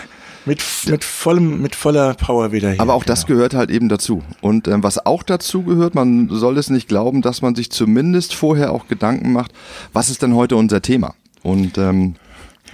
mit, 0.46 0.62
mit, 0.88 1.04
vollem, 1.04 1.62
mit 1.62 1.76
voller 1.76 2.14
Power 2.14 2.52
wieder 2.52 2.72
hier. 2.72 2.82
Aber 2.82 2.94
auch 2.94 3.04
das 3.04 3.26
gehört 3.26 3.54
halt 3.54 3.70
eben 3.70 3.90
dazu. 3.90 4.24
Und 4.42 4.68
ähm, 4.68 4.84
was 4.84 5.06
auch 5.06 5.24
dazu 5.24 5.64
gehört, 5.64 5.96
man 5.96 6.30
soll 6.30 6.58
es 6.58 6.70
nicht 6.70 6.88
glauben, 6.88 7.22
dass 7.22 7.42
man 7.42 7.56
sich 7.56 7.72
zumindest 7.72 8.34
vorher 8.34 8.72
auch 8.72 8.88
Gedanken 8.88 9.32
macht, 9.34 9.52
was 9.94 10.10
ist 10.10 10.22
denn 10.22 10.36
heute 10.36 10.56
unser 10.56 10.82
Thema? 10.82 11.16
Und 11.44 11.78
ähm, 11.78 12.16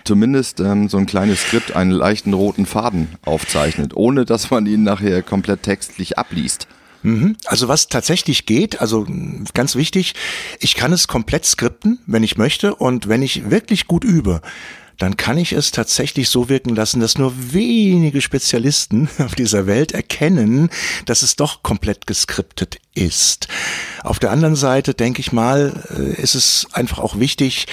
zumindest 0.03 0.59
ähm, 0.59 0.89
so 0.89 0.97
ein 0.97 1.05
kleines 1.05 1.41
Skript 1.41 1.75
einen 1.75 1.91
leichten 1.91 2.33
roten 2.33 2.65
Faden 2.65 3.09
aufzeichnet, 3.23 3.95
ohne 3.95 4.25
dass 4.25 4.51
man 4.51 4.65
ihn 4.65 4.83
nachher 4.83 5.21
komplett 5.23 5.63
textlich 5.63 6.17
abliest. 6.17 6.67
Mhm. 7.03 7.35
Also 7.45 7.67
was 7.67 7.87
tatsächlich 7.87 8.45
geht, 8.45 8.81
also 8.81 9.05
mh, 9.07 9.45
ganz 9.53 9.75
wichtig, 9.75 10.15
ich 10.59 10.75
kann 10.75 10.91
es 10.91 11.07
komplett 11.07 11.45
skripten, 11.45 11.99
wenn 12.07 12.23
ich 12.23 12.37
möchte 12.37 12.75
und 12.75 13.07
wenn 13.07 13.21
ich 13.21 13.49
wirklich 13.51 13.87
gut 13.87 14.03
übe, 14.03 14.41
dann 14.97 15.17
kann 15.17 15.37
ich 15.37 15.51
es 15.51 15.71
tatsächlich 15.71 16.29
so 16.29 16.49
wirken 16.49 16.75
lassen, 16.75 16.99
dass 16.99 17.17
nur 17.17 17.33
wenige 17.53 18.21
Spezialisten 18.21 19.09
auf 19.19 19.35
dieser 19.35 19.67
Welt 19.67 19.91
erkennen, 19.91 20.69
dass 21.05 21.21
es 21.21 21.35
doch 21.35 21.63
komplett 21.63 22.07
geskriptet 22.07 22.79
ist. 22.93 23.47
Auf 24.03 24.19
der 24.19 24.31
anderen 24.31 24.55
Seite 24.55 24.93
denke 24.93 25.19
ich 25.19 25.31
mal, 25.31 25.83
äh, 25.89 26.21
ist 26.21 26.35
es 26.35 26.67
einfach 26.73 26.99
auch 26.99 27.19
wichtig, 27.19 27.67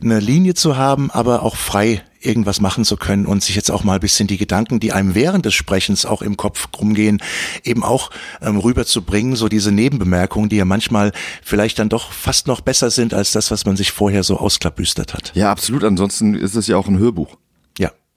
eine 0.00 0.20
Linie 0.20 0.54
zu 0.54 0.76
haben, 0.76 1.10
aber 1.10 1.42
auch 1.42 1.56
frei 1.56 2.02
irgendwas 2.20 2.60
machen 2.60 2.84
zu 2.84 2.96
können 2.96 3.26
und 3.26 3.42
sich 3.42 3.54
jetzt 3.54 3.70
auch 3.70 3.84
mal 3.84 3.94
ein 3.94 4.00
bisschen 4.00 4.26
die 4.26 4.38
Gedanken, 4.38 4.80
die 4.80 4.92
einem 4.92 5.14
während 5.14 5.44
des 5.44 5.54
Sprechens 5.54 6.04
auch 6.04 6.22
im 6.22 6.36
Kopf 6.36 6.68
rumgehen, 6.78 7.22
eben 7.64 7.84
auch 7.84 8.10
ähm, 8.40 8.58
rüberzubringen, 8.58 9.36
so 9.36 9.48
diese 9.48 9.72
Nebenbemerkungen, 9.72 10.48
die 10.48 10.56
ja 10.56 10.64
manchmal 10.64 11.12
vielleicht 11.42 11.78
dann 11.78 11.88
doch 11.88 12.12
fast 12.12 12.46
noch 12.46 12.60
besser 12.60 12.90
sind 12.90 13.14
als 13.14 13.32
das, 13.32 13.50
was 13.50 13.64
man 13.66 13.76
sich 13.76 13.92
vorher 13.92 14.24
so 14.24 14.38
ausklabüstert 14.38 15.14
hat. 15.14 15.32
Ja, 15.34 15.50
absolut. 15.50 15.84
Ansonsten 15.84 16.34
ist 16.34 16.54
es 16.54 16.66
ja 16.66 16.76
auch 16.76 16.88
ein 16.88 16.98
Hörbuch. 16.98 17.36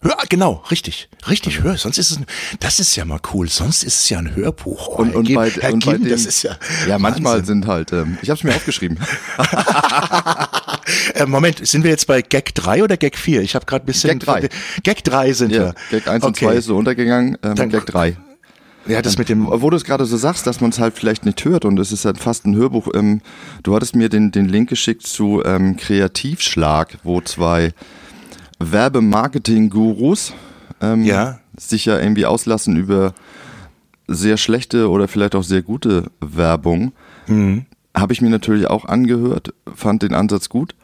Hör, 0.04 0.16
genau, 0.30 0.64
richtig, 0.72 1.10
richtig, 1.30 1.62
hör. 1.62 1.78
Sonst 1.78 1.98
ist 2.00 2.10
es, 2.12 2.18
ein, 2.18 2.26
das 2.60 2.80
ist 2.80 2.96
ja 2.96 3.06
mal 3.06 3.20
cool. 3.34 3.48
Sonst 3.50 3.84
ist 3.84 4.00
es 4.00 4.10
ja 4.10 4.18
ein 4.18 4.36
Hörbuch. 4.36 4.88
Oh, 4.88 4.96
Und, 5.02 5.10
Herr 5.10 5.16
und 5.18 5.28
Gim- 5.28 5.36
bei, 5.36 5.50
Herr 5.52 5.74
und 5.74 5.86
bei 5.86 5.92
Gim, 5.94 6.04
dem, 6.06 6.10
das 6.12 6.26
ist 6.26 6.42
ja. 6.42 6.58
ja, 6.88 6.98
manchmal 6.98 7.34
Wahnsinn. 7.40 7.62
sind 7.62 7.68
halt, 7.68 7.94
ähm, 7.94 8.18
ich 8.22 8.30
habe 8.30 8.38
es 8.38 8.44
mir 8.44 8.56
aufgeschrieben. 8.56 8.98
Äh, 11.14 11.26
Moment, 11.26 11.66
sind 11.66 11.84
wir 11.84 11.92
jetzt 11.92 12.08
bei 12.08 12.22
Gag 12.22 12.54
3 12.56 12.84
oder 12.84 12.98
Gag 12.98 13.18
4? 13.18 13.42
Ich 13.44 13.56
habe 13.56 13.66
gerade 13.66 13.84
ein 13.84 13.86
bisschen. 13.86 14.20
Gag 14.20 14.20
drei. 14.26 14.50
Gag 14.84 15.04
3 15.04 15.32
sind 15.34 15.52
ja, 15.52 15.60
wir. 15.68 15.76
Gag 15.92 16.08
1 16.08 16.24
und 16.24 16.30
Okay. 16.32 16.46
2 16.46 16.54
ist 16.56 16.66
so 16.66 16.76
untergegangen, 16.76 17.38
ähm, 17.44 17.56
Dann- 17.56 17.70
Gag 17.70 17.86
3. 17.86 18.18
Ja, 18.88 19.02
das 19.02 19.18
mit 19.20 19.30
dem. 19.30 19.46
Wo 19.48 19.70
du 19.70 19.78
es 19.78 19.84
gerade 19.86 20.06
so 20.06 20.18
sagst, 20.18 20.48
dass 20.48 20.60
man 20.60 20.72
es 20.72 20.80
halt 20.80 20.96
vielleicht 20.98 21.24
nicht 21.24 21.46
hört 21.46 21.66
und 21.66 21.80
es 21.80 21.92
ist 21.92 22.04
halt 22.04 22.18
fast 22.18 22.46
ein 22.46 22.56
Hörbuch. 22.56 22.88
Ähm, 22.96 23.22
du 23.62 23.76
hattest 23.76 23.96
mir 23.96 24.10
den, 24.10 24.32
den 24.32 24.50
Link 24.50 24.70
geschickt 24.70 25.04
zu 25.06 25.44
ähm, 25.46 25.78
Kreativschlag, 25.78 26.98
wo 27.04 27.22
zwei 27.22 27.74
Werbemarketing-Gurus 28.72 30.34
ähm, 30.82 31.04
Ja. 31.04 31.40
sich 31.58 31.86
ja 31.86 32.00
irgendwie 32.00 32.26
auslassen 32.26 32.76
über 32.78 33.14
sehr 34.08 34.38
schlechte 34.38 34.90
oder 34.90 35.08
vielleicht 35.08 35.36
auch 35.36 35.44
sehr 35.44 35.62
gute 35.62 36.06
Werbung. 36.20 36.92
Mhm. 37.28 37.66
Habe 37.96 38.14
ich 38.14 38.22
mir 38.22 38.30
natürlich 38.30 38.68
auch 38.68 38.86
angehört, 38.86 39.54
fand 39.76 40.04
den 40.04 40.14
Ansatz 40.14 40.50
gut. 40.50 40.76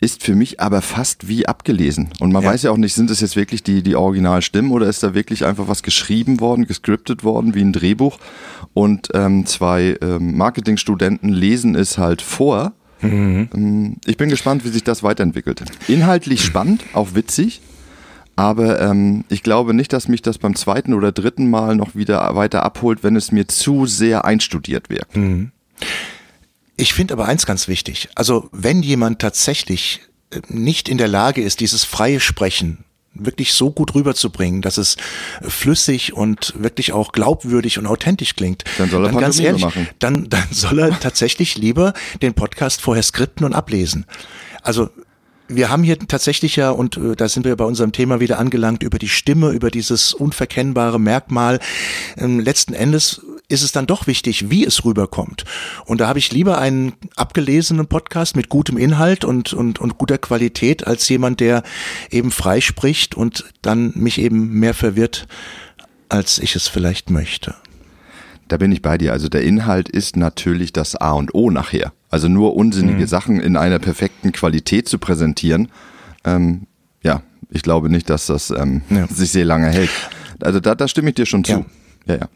ist 0.00 0.24
für 0.24 0.34
mich 0.34 0.58
aber 0.58 0.82
fast 0.82 1.28
wie 1.28 1.46
abgelesen. 1.46 2.08
Und 2.18 2.32
man 2.32 2.42
Ja. 2.42 2.48
weiß 2.50 2.64
ja 2.64 2.72
auch 2.72 2.76
nicht, 2.76 2.92
sind 2.92 3.08
das 3.08 3.20
jetzt 3.20 3.36
wirklich 3.36 3.62
die, 3.62 3.84
die 3.84 3.94
Originalstimmen 3.94 4.72
oder 4.72 4.88
ist 4.88 5.00
da 5.04 5.14
wirklich 5.14 5.44
einfach 5.46 5.68
was 5.68 5.84
geschrieben 5.84 6.40
worden, 6.40 6.66
gescriptet 6.66 7.22
worden, 7.22 7.54
wie 7.54 7.60
ein 7.60 7.72
Drehbuch. 7.72 8.18
Und 8.74 9.10
ähm, 9.14 9.46
zwei 9.46 9.96
ähm, 10.02 10.36
Marketingstudenten 10.36 11.28
lesen 11.28 11.76
es 11.76 11.98
halt 11.98 12.20
vor. 12.20 12.72
Ähm, 13.02 13.96
Ich 14.04 14.16
bin 14.16 14.28
gespannt, 14.28 14.64
wie 14.64 14.68
sich 14.68 14.84
das 14.84 15.02
weiterentwickelt. 15.02 15.62
Inhaltlich 15.88 16.44
spannend, 16.44 16.84
auch 16.92 17.14
witzig. 17.14 17.60
Aber 18.34 18.80
ähm, 18.80 19.24
ich 19.28 19.42
glaube 19.42 19.74
nicht, 19.74 19.92
dass 19.92 20.08
mich 20.08 20.22
das 20.22 20.38
beim 20.38 20.54
zweiten 20.56 20.94
oder 20.94 21.12
dritten 21.12 21.50
Mal 21.50 21.76
noch 21.76 21.94
wieder 21.94 22.34
weiter 22.34 22.62
abholt, 22.62 23.02
wenn 23.02 23.14
es 23.14 23.30
mir 23.30 23.46
zu 23.46 23.84
sehr 23.86 24.24
einstudiert 24.24 24.88
wirkt. 24.88 25.16
Ich 26.76 26.94
finde 26.94 27.14
aber 27.14 27.26
eins 27.26 27.44
ganz 27.44 27.68
wichtig. 27.68 28.08
Also 28.14 28.48
wenn 28.52 28.82
jemand 28.82 29.18
tatsächlich 29.18 30.00
äh, 30.30 30.40
nicht 30.48 30.88
in 30.88 30.96
der 30.98 31.08
Lage 31.08 31.42
ist, 31.42 31.60
dieses 31.60 31.84
freie 31.84 32.20
Sprechen 32.20 32.84
wirklich 33.14 33.52
so 33.52 33.70
gut 33.70 33.94
rüberzubringen, 33.94 34.62
dass 34.62 34.78
es 34.78 34.96
flüssig 35.42 36.12
und 36.14 36.54
wirklich 36.56 36.92
auch 36.92 37.12
glaubwürdig 37.12 37.78
und 37.78 37.86
authentisch 37.86 38.34
klingt, 38.36 38.64
Dann 38.78 38.90
soll 38.90 39.04
er 39.04 39.12
ganz 39.12 39.36
Pantomime 39.36 39.46
ehrlich, 39.46 39.62
machen. 39.62 39.88
dann, 39.98 40.28
dann 40.28 40.44
soll 40.50 40.78
er 40.78 40.98
tatsächlich 40.98 41.56
lieber 41.56 41.92
den 42.22 42.34
Podcast 42.34 42.80
vorher 42.80 43.02
skripten 43.02 43.44
und 43.44 43.52
ablesen. 43.52 44.06
Also 44.62 44.88
wir 45.48 45.68
haben 45.68 45.82
hier 45.82 45.98
tatsächlich 45.98 46.56
ja, 46.56 46.70
und 46.70 46.96
äh, 46.96 47.14
da 47.16 47.28
sind 47.28 47.44
wir 47.44 47.56
bei 47.56 47.64
unserem 47.64 47.92
Thema 47.92 48.20
wieder 48.20 48.38
angelangt, 48.38 48.82
über 48.82 48.98
die 48.98 49.08
Stimme, 49.08 49.50
über 49.50 49.70
dieses 49.70 50.14
unverkennbare 50.14 50.98
Merkmal. 50.98 51.60
Ähm, 52.16 52.40
letzten 52.40 52.72
Endes 52.74 53.20
ist 53.52 53.62
es 53.62 53.70
dann 53.72 53.86
doch 53.86 54.06
wichtig, 54.06 54.50
wie 54.50 54.64
es 54.64 54.84
rüberkommt. 54.84 55.44
Und 55.84 56.00
da 56.00 56.08
habe 56.08 56.18
ich 56.18 56.32
lieber 56.32 56.58
einen 56.58 56.94
abgelesenen 57.16 57.86
Podcast 57.86 58.34
mit 58.34 58.48
gutem 58.48 58.76
Inhalt 58.78 59.24
und, 59.24 59.52
und, 59.52 59.78
und 59.80 59.98
guter 59.98 60.18
Qualität 60.18 60.86
als 60.86 61.08
jemand, 61.08 61.40
der 61.40 61.62
eben 62.10 62.30
frei 62.30 62.60
spricht 62.60 63.14
und 63.14 63.44
dann 63.62 63.92
mich 63.94 64.18
eben 64.18 64.58
mehr 64.58 64.74
verwirrt, 64.74 65.26
als 66.08 66.38
ich 66.38 66.56
es 66.56 66.68
vielleicht 66.68 67.10
möchte. 67.10 67.54
Da 68.48 68.56
bin 68.56 68.72
ich 68.72 68.82
bei 68.82 68.98
dir. 68.98 69.12
Also 69.12 69.28
der 69.28 69.42
Inhalt 69.42 69.88
ist 69.88 70.16
natürlich 70.16 70.72
das 70.72 70.96
A 70.96 71.12
und 71.12 71.34
O 71.34 71.50
nachher. 71.50 71.92
Also 72.10 72.28
nur 72.28 72.54
unsinnige 72.56 73.06
Sachen 73.06 73.40
in 73.40 73.56
einer 73.56 73.78
perfekten 73.78 74.32
Qualität 74.32 74.88
zu 74.88 74.98
präsentieren, 74.98 75.68
ähm, 76.24 76.66
ja, 77.02 77.22
ich 77.50 77.62
glaube 77.62 77.88
nicht, 77.88 78.08
dass 78.10 78.26
das 78.26 78.50
ähm, 78.50 78.82
Ja. 78.90 79.06
sich 79.08 79.30
sehr 79.32 79.44
lange 79.44 79.68
hält. 79.68 79.90
Also 80.40 80.60
da, 80.60 80.74
da 80.74 80.86
stimme 80.88 81.10
ich 81.10 81.14
dir 81.14 81.26
schon 81.26 81.44
zu. 81.44 81.52
Ja. 81.52 81.64
Ja, 82.06 82.14
ja. 82.16 82.28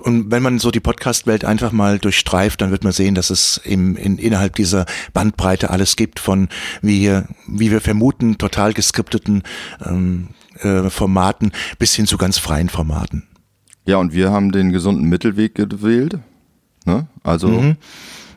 Und, 0.00 0.30
wenn 0.30 0.42
man 0.42 0.58
so 0.58 0.70
die 0.70 0.80
Podcast-Welt 0.80 1.44
einfach 1.44 1.72
mal 1.72 1.98
durchstreift, 1.98 2.60
dann 2.60 2.70
wird 2.70 2.82
man 2.84 2.92
sehen, 2.92 3.14
dass 3.14 3.30
es 3.30 3.60
im, 3.64 3.96
in, 3.96 4.18
innerhalb 4.18 4.56
dieser 4.56 4.86
Bandbreite 5.12 5.70
alles 5.70 5.94
gibt 5.96 6.18
von, 6.20 6.48
wie, 6.82 6.98
hier- 6.98 7.26
wie 7.46 7.70
wir 7.70 7.80
vermuten, 7.80 8.38
total 8.38 8.72
geskripteten 8.74 9.42
ähm, 9.84 10.28
äh, 10.60 10.90
Formaten 10.90 11.52
bis 11.78 11.94
hin 11.94 12.06
zu 12.06 12.18
ganz 12.18 12.38
freien 12.38 12.68
Formaten. 12.68 13.28
Ja, 13.86 13.96
und 13.98 14.12
wir 14.12 14.30
haben 14.32 14.52
den 14.52 14.72
gesunden 14.72 15.04
Mittelweg 15.08 15.54
gewählt. 15.54 16.18
Ne? 16.84 17.06
Also 17.22 17.48
Mhm. 17.48 17.76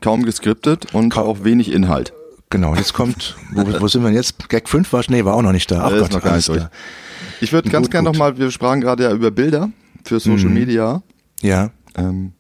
kaum 0.02 0.24
geskriptet 0.24 0.94
und 0.94 1.18
auch 1.18 1.44
wenig 1.44 1.72
Inhalt. 1.72 2.14
Genau, 2.50 2.76
jetzt 2.76 2.94
kommt, 2.94 3.36
wo, 3.54 3.66
wo 3.82 3.88
sind 3.88 4.02
wir 4.04 4.10
denn 4.10 4.16
jetzt? 4.18 4.50
Gag 4.50 4.68
5 4.70 4.92
war, 4.94 5.04
nee, 5.08 5.24
war 5.26 5.34
auch 5.36 5.42
noch 5.42 5.54
nicht 5.54 5.72
da. 5.72 5.84
Ach 5.86 5.92
ist 5.92 6.02
Gott, 6.02 6.12
noch 6.14 6.22
gar 6.22 6.36
nicht 6.36 6.48
durch. 6.50 6.64
Ich 7.40 7.54
würde 7.54 7.70
ganz 7.70 7.90
gerne 7.90 8.10
nochmal, 8.12 8.38
wir 8.38 8.52
sprachen 8.52 8.82
gerade 8.82 9.04
ja 9.04 9.12
über 9.14 9.32
Bilder 9.32 9.70
für 10.04 10.20
Social 10.20 10.50
Mhm. 10.50 10.54
Media. 10.54 11.02
Ja, 11.42 11.72
Ähm, 11.98 12.32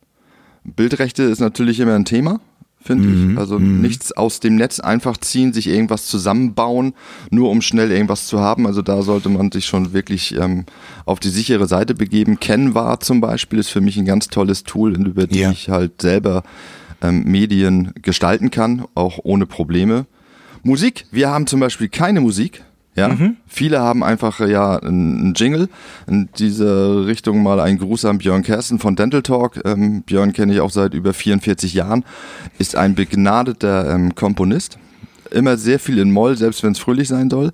Bildrechte 0.63 1.23
ist 1.23 1.39
natürlich 1.39 1.79
immer 1.79 1.95
ein 1.95 2.05
Thema, 2.05 2.39
finde 2.79 3.07
Mhm. 3.09 3.31
ich. 3.33 3.37
Also 3.37 3.59
nichts 3.59 4.11
aus 4.13 4.39
dem 4.39 4.55
Netz 4.55 4.79
einfach 4.79 5.17
ziehen, 5.17 5.51
sich 5.53 5.67
irgendwas 5.67 6.05
zusammenbauen, 6.05 6.93
nur 7.31 7.49
um 7.49 7.61
schnell 7.61 7.91
irgendwas 7.91 8.27
zu 8.27 8.39
haben. 8.39 8.65
Also 8.67 8.81
da 8.81 9.01
sollte 9.01 9.27
man 9.29 9.51
sich 9.51 9.65
schon 9.65 9.91
wirklich 9.93 10.35
ähm, 10.37 10.65
auf 11.05 11.19
die 11.19 11.29
sichere 11.29 11.67
Seite 11.67 11.95
begeben. 11.95 12.39
Canva 12.39 12.99
zum 12.99 13.19
Beispiel 13.21 13.59
ist 13.59 13.69
für 13.69 13.81
mich 13.81 13.97
ein 13.97 14.05
ganz 14.05 14.27
tolles 14.27 14.63
Tool, 14.63 14.95
über 15.05 15.27
die 15.27 15.39
Ja. 15.39 15.51
ich 15.51 15.67
halt 15.69 16.01
selber 16.01 16.43
ähm, 17.01 17.23
Medien 17.25 17.91
gestalten 18.01 18.51
kann, 18.51 18.85
auch 18.95 19.19
ohne 19.23 19.45
Probleme. 19.47 20.05
Musik, 20.63 21.07
wir 21.11 21.29
haben 21.29 21.47
zum 21.47 21.59
Beispiel 21.59 21.89
keine 21.89 22.21
Musik. 22.21 22.63
Ja, 22.95 23.15
viele 23.47 23.79
haben 23.79 24.03
einfach 24.03 24.41
äh, 24.41 24.51
ja 24.51 24.77
einen 24.77 25.33
Jingle. 25.33 25.69
In 26.07 26.29
diese 26.37 27.05
Richtung 27.05 27.41
mal 27.41 27.59
ein 27.61 27.77
Gruß 27.77 28.03
an 28.05 28.17
Björn 28.17 28.43
Kersten 28.43 28.79
von 28.79 28.97
Dental 28.97 29.21
Talk. 29.21 29.61
Ähm, 29.63 30.01
Björn 30.01 30.33
kenne 30.33 30.53
ich 30.53 30.59
auch 30.59 30.71
seit 30.71 30.93
über 30.93 31.13
44 31.13 31.73
Jahren. 31.73 32.03
Ist 32.59 32.75
ein 32.75 32.95
begnadeter 32.95 33.93
ähm, 33.93 34.13
Komponist. 34.15 34.77
Immer 35.31 35.55
sehr 35.55 35.79
viel 35.79 35.99
in 35.99 36.11
Moll, 36.11 36.35
selbst 36.35 36.63
wenn 36.63 36.73
es 36.73 36.79
fröhlich 36.79 37.07
sein 37.07 37.29
soll. 37.29 37.51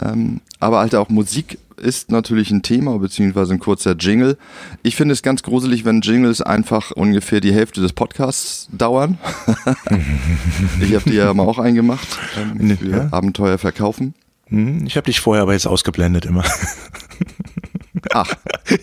Ähm, 0.00 0.40
aber 0.60 0.78
halt 0.78 0.94
auch 0.94 1.08
Musik 1.08 1.58
ist 1.76 2.12
natürlich 2.12 2.50
ein 2.52 2.62
Thema, 2.62 2.98
beziehungsweise 2.98 3.54
ein 3.54 3.58
kurzer 3.58 3.96
Jingle. 3.96 4.36
Ich 4.84 4.94
finde 4.94 5.12
es 5.12 5.22
ganz 5.22 5.42
gruselig, 5.42 5.84
wenn 5.84 6.02
Jingles 6.02 6.40
einfach 6.40 6.92
ungefähr 6.92 7.40
die 7.40 7.52
Hälfte 7.52 7.80
des 7.80 7.92
Podcasts 7.92 8.68
dauern. 8.72 9.18
ich 10.80 10.94
habe 10.94 11.10
die 11.10 11.16
ja 11.16 11.32
mal 11.34 11.44
auch 11.46 11.58
eingemacht 11.58 12.06
ähm, 12.36 12.76
für 12.76 12.90
Ja. 12.90 13.08
Abenteuer 13.10 13.58
verkaufen. 13.58 14.14
Hm, 14.50 14.86
ich 14.86 14.96
habe 14.96 15.04
dich 15.06 15.20
vorher 15.20 15.42
aber 15.42 15.52
jetzt 15.52 15.66
ausgeblendet 15.66 16.24
immer. 16.26 16.44
Ach, 18.12 18.32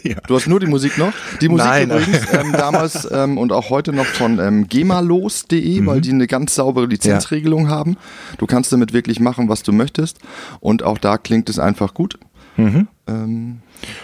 ja. 0.04 0.17
du 0.28 0.36
hast 0.36 0.47
nur 0.47 0.60
die 0.60 0.67
Musik 0.67 0.97
noch? 0.97 1.13
Die 1.41 1.47
Musik 1.47 1.65
Nein. 1.65 1.89
übrigens 1.89 2.19
ähm, 2.34 2.51
damals 2.51 3.08
ähm, 3.12 3.38
und 3.38 3.51
auch 3.51 3.69
heute 3.69 3.93
noch 3.93 4.06
von 4.06 4.39
ähm, 4.39 4.67
gemalos.de, 4.67 5.82
Mhm. 5.82 5.86
weil 5.86 6.01
die 6.01 6.12
eine 6.12 6.28
ganz 6.28 6.54
saubere 6.56 6.86
Lizenzregelung 6.86 7.69
haben. 7.69 7.95
Du 8.38 8.45
kannst 8.45 8.71
damit 8.73 8.93
wirklich 8.93 9.19
machen, 9.19 9.47
was 9.49 9.63
du 9.63 9.71
möchtest. 9.71 10.19
Und 10.60 10.84
auch 10.84 10.97
da 10.97 11.17
klingt 11.17 11.49
es 11.49 11.60
einfach 11.60 11.93
gut. 11.93 12.19
Ähm, 12.58 13.60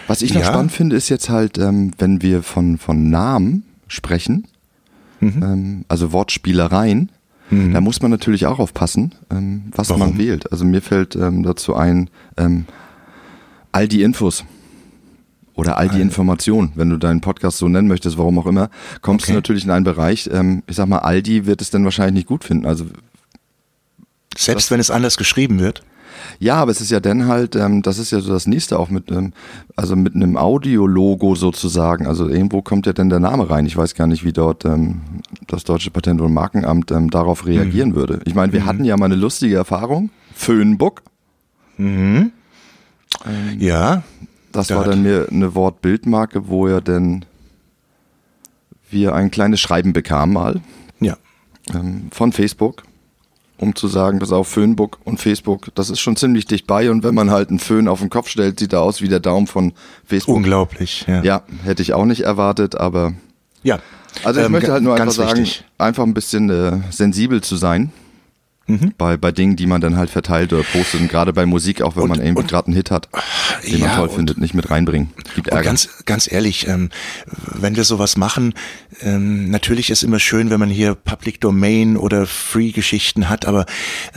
was 0.06 0.22
ich 0.22 0.32
noch 0.34 0.40
Mhm. 0.40 0.44
Ja. 0.46 0.52
spannend 0.52 0.72
finde, 0.72 0.96
ist 0.96 1.08
jetzt 1.08 1.28
halt, 1.30 1.58
ähm, 1.58 1.92
wenn 1.98 2.22
wir 2.22 2.42
von, 2.42 2.78
von 2.78 3.08
Namen 3.10 3.64
sprechen, 3.88 4.46
Mhm. 5.20 5.42
ähm, 5.42 5.84
also 5.88 6.12
Wortspielereien, 6.12 7.10
da 7.72 7.80
muss 7.80 8.00
man 8.00 8.10
natürlich 8.10 8.46
auch 8.46 8.58
aufpassen, 8.58 9.14
ähm, 9.30 9.64
was 9.74 9.90
man 9.90 10.00
Warum? 10.00 10.18
wählt. 10.18 10.50
Also 10.50 10.64
mir 10.64 10.80
fällt 10.80 11.14
ähm, 11.16 11.42
dazu 11.42 11.74
ein, 11.76 12.08
ähm, 12.38 12.64
all 13.72 13.88
die 13.88 14.02
Infos 14.02 14.44
oder 15.54 15.76
all 15.76 15.88
die 15.90 16.00
Informationen, 16.00 16.72
wenn 16.76 16.88
du 16.88 16.96
deinen 16.96 17.20
Podcast 17.20 17.58
so 17.58 17.68
nennen 17.68 17.88
möchtest, 17.88 18.16
warum 18.16 18.38
auch 18.38 18.46
immer, 18.46 18.70
kommst 19.02 19.26
du 19.26 19.30
Okay. 19.32 19.36
natürlich 19.36 19.64
in 19.64 19.70
einen 19.70 19.84
Bereich, 19.84 20.30
ähm, 20.32 20.62
ich 20.66 20.76
sag 20.76 20.88
mal, 20.88 20.98
Aldi 21.00 21.44
wird 21.46 21.60
es 21.60 21.70
dann 21.70 21.84
wahrscheinlich 21.84 22.14
nicht 22.14 22.26
gut 22.28 22.42
finden. 22.44 22.64
Also 22.66 22.86
Selbst 24.36 24.70
wenn 24.70 24.80
es 24.80 24.90
anders 24.90 25.16
geschrieben 25.18 25.60
wird. 25.60 25.82
Ja, 26.38 26.56
aber 26.56 26.70
es 26.70 26.80
ist 26.80 26.90
ja 26.90 27.00
dann 27.00 27.26
halt, 27.26 27.56
ähm, 27.56 27.82
das 27.82 27.98
ist 27.98 28.10
ja 28.10 28.20
so 28.20 28.32
das 28.32 28.46
nächste 28.46 28.78
auch 28.78 28.90
mit, 28.90 29.10
ähm, 29.10 29.32
also 29.76 29.96
mit 29.96 30.14
einem 30.14 30.36
Audiologo 30.36 31.34
sozusagen. 31.34 32.06
Also 32.06 32.28
irgendwo 32.28 32.62
kommt 32.62 32.86
ja 32.86 32.92
dann 32.92 33.08
der 33.08 33.20
Name 33.20 33.48
rein. 33.50 33.66
Ich 33.66 33.76
weiß 33.76 33.94
gar 33.94 34.06
nicht, 34.06 34.24
wie 34.24 34.32
dort 34.32 34.64
ähm, 34.64 35.00
das 35.46 35.64
deutsche 35.64 35.90
Patent- 35.90 36.20
und 36.20 36.32
Markenamt 36.34 36.90
ähm, 36.90 37.10
darauf 37.10 37.46
reagieren 37.46 37.90
Mhm. 37.90 37.94
würde. 37.94 38.20
Ich 38.24 38.34
meine, 38.34 38.52
wir 38.52 38.66
hatten 38.66 38.84
ja 38.84 38.96
mal 38.96 39.06
eine 39.06 39.16
lustige 39.16 39.56
Erfahrung. 39.56 40.10
Föhnbook, 40.34 41.02
Ja, 43.58 44.02
das 44.52 44.68
Da 44.68 44.76
war 44.76 44.84
dann 44.84 45.02
mir 45.02 45.28
eine 45.30 45.54
Wortbildmarke, 45.54 46.48
wo 46.48 46.68
ja 46.68 46.80
dann 46.80 47.24
wir 48.90 49.14
ein 49.14 49.30
kleines 49.30 49.60
Schreiben 49.60 49.92
bekamen 49.92 50.34
mal 50.34 50.60
ja. 51.00 51.16
ähm, 51.74 52.08
von 52.10 52.32
Facebook, 52.32 52.82
um 53.62 53.76
zu 53.76 53.86
sagen, 53.86 54.18
pass 54.18 54.32
auf, 54.32 54.48
Föhnbook 54.48 54.98
und 55.04 55.20
Facebook, 55.20 55.68
das 55.76 55.88
ist 55.88 56.00
schon 56.00 56.16
ziemlich 56.16 56.46
dicht 56.46 56.66
bei 56.66 56.90
und 56.90 57.04
wenn 57.04 57.14
man 57.14 57.30
halt 57.30 57.48
einen 57.50 57.60
Föhn 57.60 57.86
auf 57.86 58.00
den 58.00 58.10
Kopf 58.10 58.28
stellt, 58.28 58.58
sieht 58.58 58.72
er 58.72 58.80
aus 58.82 59.00
wie 59.00 59.08
der 59.08 59.20
Daumen 59.20 59.46
von 59.46 59.72
Facebook. 60.04 60.34
Unglaublich. 60.36 61.04
Ja. 61.06 61.22
Ja, 61.22 61.42
hätte 61.62 61.80
ich 61.80 61.94
auch 61.94 62.04
nicht 62.04 62.22
erwartet, 62.22 62.74
aber 62.74 63.12
ja. 63.62 63.78
also 64.24 64.40
ich 64.40 64.46
Ähm, 64.46 64.52
möchte 64.52 64.72
halt 64.72 64.82
nur 64.82 64.94
einfach 65.00 65.12
sagen, 65.12 65.38
wichtig. 65.42 65.64
einfach 65.78 66.02
ein 66.02 66.12
bisschen 66.12 66.50
äh, 66.50 66.80
sensibel 66.90 67.40
zu 67.40 67.54
sein. 67.56 67.92
Mhm. 68.66 68.92
Bei, 68.98 69.16
bei 69.16 69.32
Dingen, 69.32 69.56
die 69.56 69.66
man 69.66 69.80
dann 69.80 69.96
halt 69.96 70.08
verteilt 70.10 70.52
oder 70.52 70.62
postet 70.62 71.00
und 71.00 71.08
gerade 71.08 71.32
bei 71.32 71.46
Musik, 71.46 71.82
auch 71.82 71.94
wenn 71.96 72.04
Und- 72.04 72.08
man 72.10 72.20
irgendwie 72.20 72.46
gerade 72.46 72.66
einen 72.68 72.76
Hit 72.76 72.90
hat, 72.90 73.08
den 73.64 73.80
man 73.80 73.88
Ja, 73.90 73.96
toll 73.96 74.08
und- 74.08 74.14
findet, 74.16 74.38
nicht 74.38 74.54
mit 74.54 74.70
reinbringen. 74.70 75.10
Gibt 75.34 75.48
Ärger. 75.48 75.62
ganz, 75.64 75.88
ganz 76.04 76.30
ehrlich, 76.30 76.66
ähm, 76.68 76.90
wenn 77.26 77.76
wir 77.76 77.84
sowas 77.84 78.16
machen, 78.16 78.54
ähm, 79.00 79.50
natürlich 79.50 79.90
ist 79.90 80.02
immer 80.02 80.18
schön, 80.18 80.50
wenn 80.50 80.60
man 80.60 80.68
hier 80.70 80.94
Public 80.94 81.40
Domain 81.40 81.96
oder 81.96 82.26
Free-Geschichten 82.26 83.28
hat, 83.28 83.46
aber 83.46 83.66